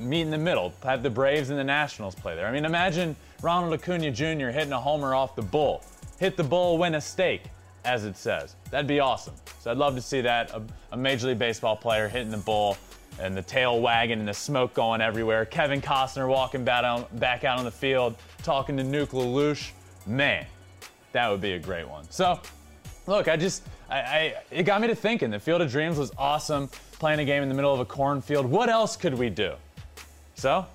[0.01, 2.47] meet in the middle, have the Braves and the Nationals play there.
[2.47, 4.49] I mean, imagine Ronald Acuna Jr.
[4.49, 5.83] hitting a homer off the Bull.
[6.19, 7.45] Hit the Bull, win a stake,
[7.85, 8.57] as it says.
[8.71, 9.35] That'd be awesome.
[9.61, 10.62] So I'd love to see that a,
[10.93, 12.77] a Major League Baseball player hitting the Bull
[13.19, 15.45] and the tail wagging and the smoke going everywhere.
[15.45, 19.71] Kevin Costner walking back, back out on the field, talking to Nuke LaLoosh.
[20.07, 20.47] Man,
[21.12, 22.05] that would be a great one.
[22.11, 22.41] So,
[23.07, 25.31] look, I just, I, I, it got me to thinking.
[25.31, 26.69] The Field of Dreams was awesome.
[26.93, 28.47] Playing a game in the middle of a cornfield.
[28.47, 29.55] What else could we do?
[30.35, 30.67] So,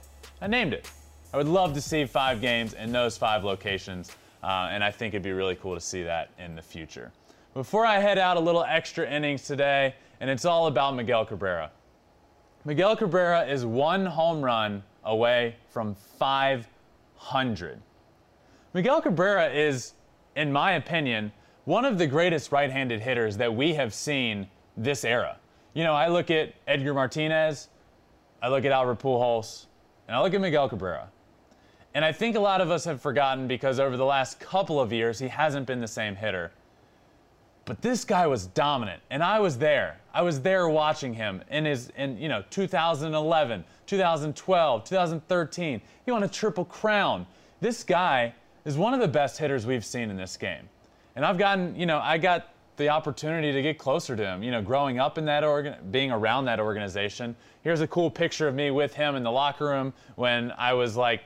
[0.41, 0.89] I named it.
[1.33, 4.11] I would love to see five games in those five locations,
[4.43, 7.11] uh, and I think it'd be really cool to see that in the future.
[7.53, 11.71] Before I head out, a little extra innings today, and it's all about Miguel Cabrera.
[12.63, 17.81] Miguel Cabrera is one home run away from 500.
[18.75, 19.93] Miguel Cabrera is,
[20.35, 21.31] in my opinion,
[21.65, 24.47] one of the greatest right handed hitters that we have seen
[24.77, 25.37] this era.
[25.73, 27.69] You know, I look at Edgar Martinez,
[28.43, 29.65] I look at Albert Pujols,
[30.07, 31.09] and I look at Miguel Cabrera.
[31.95, 34.93] And I think a lot of us have forgotten because over the last couple of
[34.93, 36.51] years, he hasn't been the same hitter.
[37.71, 40.01] But this guy was dominant, and I was there.
[40.13, 45.81] I was there watching him in his, in you know, 2011, 2012, 2013.
[46.03, 47.25] He won a triple crown.
[47.61, 50.67] This guy is one of the best hitters we've seen in this game,
[51.15, 54.43] and I've gotten, you know, I got the opportunity to get closer to him.
[54.43, 57.37] You know, growing up in that organ, being around that organization.
[57.63, 60.97] Here's a cool picture of me with him in the locker room when I was
[60.97, 61.21] like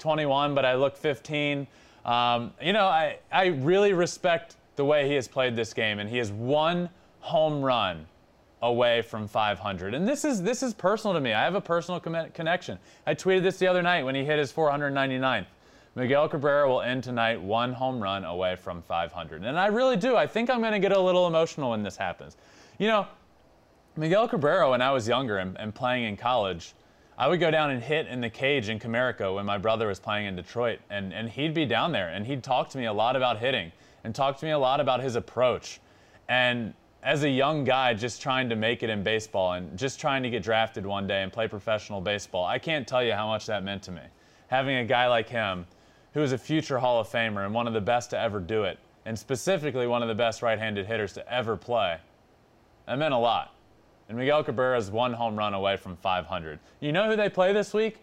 [0.00, 1.68] 21, but I look 15.
[2.04, 6.08] Um, you know, I, I really respect the way he has played this game, and
[6.08, 6.88] he has one
[7.20, 8.06] home run
[8.62, 9.94] away from 500.
[9.94, 11.32] And this is this is personal to me.
[11.32, 12.78] I have a personal connection.
[13.06, 15.46] I tweeted this the other night when he hit his 499th.
[15.96, 19.44] Miguel Cabrera will end tonight one home run away from 500.
[19.44, 20.16] And I really do.
[20.16, 22.36] I think I'm going to get a little emotional when this happens.
[22.78, 23.06] You know,
[23.96, 26.74] Miguel Cabrera, when I was younger and, and playing in college,
[27.16, 30.00] I would go down and hit in the cage in Comerica when my brother was
[30.00, 30.80] playing in Detroit.
[30.90, 33.70] And, and he'd be down there and he'd talk to me a lot about hitting
[34.04, 35.80] and talked to me a lot about his approach.
[36.28, 40.22] And as a young guy just trying to make it in baseball and just trying
[40.22, 43.46] to get drafted one day and play professional baseball, I can't tell you how much
[43.46, 44.02] that meant to me.
[44.48, 45.66] Having a guy like him,
[46.12, 48.64] who is a future Hall of Famer and one of the best to ever do
[48.64, 51.98] it, and specifically one of the best right handed hitters to ever play,
[52.86, 53.54] that meant a lot.
[54.08, 56.58] And Miguel Cabrera is one home run away from 500.
[56.80, 57.98] You know who they play this week?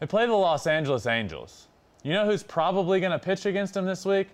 [0.00, 1.68] They play the Los Angeles Angels.
[2.02, 4.28] You know who's probably going to pitch against them this week?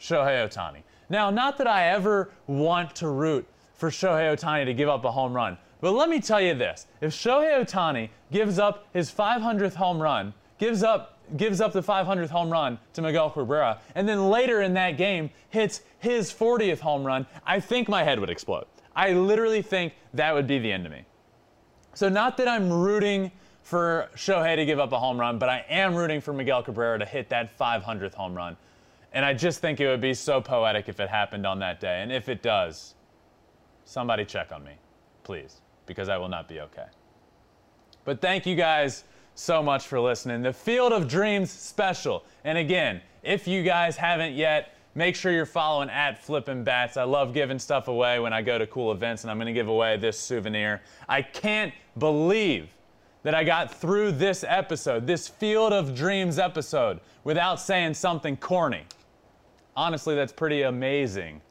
[0.00, 0.82] Shohei Ohtani.
[1.08, 5.10] Now, not that I ever want to root for Shohei Ohtani to give up a
[5.10, 6.86] home run, but let me tell you this.
[7.00, 12.28] If Shohei Ohtani gives up his 500th home run, gives up gives up the 500th
[12.28, 17.02] home run to Miguel Cabrera, and then later in that game hits his 40th home
[17.02, 18.66] run, I think my head would explode.
[18.94, 21.04] I literally think that would be the end of me.
[21.94, 23.32] So, not that I'm rooting
[23.62, 26.98] for Shohei to give up a home run, but I am rooting for Miguel Cabrera
[26.98, 28.56] to hit that 500th home run.
[29.16, 32.02] And I just think it would be so poetic if it happened on that day.
[32.02, 32.96] And if it does,
[33.86, 34.72] somebody check on me,
[35.22, 36.84] please, because I will not be okay.
[38.04, 39.04] But thank you guys
[39.34, 40.42] so much for listening.
[40.42, 42.24] The Field of Dreams special.
[42.44, 46.98] And again, if you guys haven't yet, make sure you're following at Flippin' Bats.
[46.98, 49.68] I love giving stuff away when I go to cool events, and I'm to give
[49.68, 50.82] away this souvenir.
[51.08, 52.68] I can't believe
[53.22, 58.82] that I got through this episode, this Field of Dreams episode, without saying something corny.
[59.76, 61.42] Honestly, that's pretty amazing.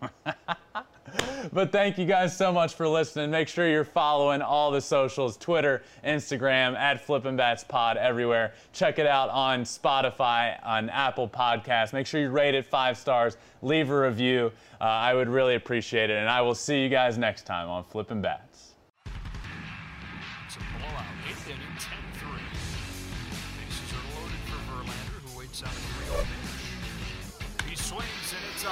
[1.52, 3.30] but thank you guys so much for listening.
[3.30, 8.54] Make sure you're following all the socials Twitter, Instagram, at Flippin' Bats Pod everywhere.
[8.72, 11.92] Check it out on Spotify, on Apple Podcasts.
[11.92, 14.52] Make sure you rate it five stars, leave a review.
[14.80, 16.16] Uh, I would really appreciate it.
[16.16, 18.47] And I will see you guys next time on Flippin' Bats.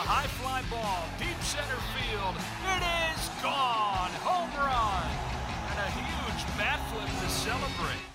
[0.06, 2.38] High fly ball, deep center field.
[2.38, 4.14] It is gone.
[4.22, 5.10] Home run.
[5.74, 8.05] And a huge bat flip to celebrate.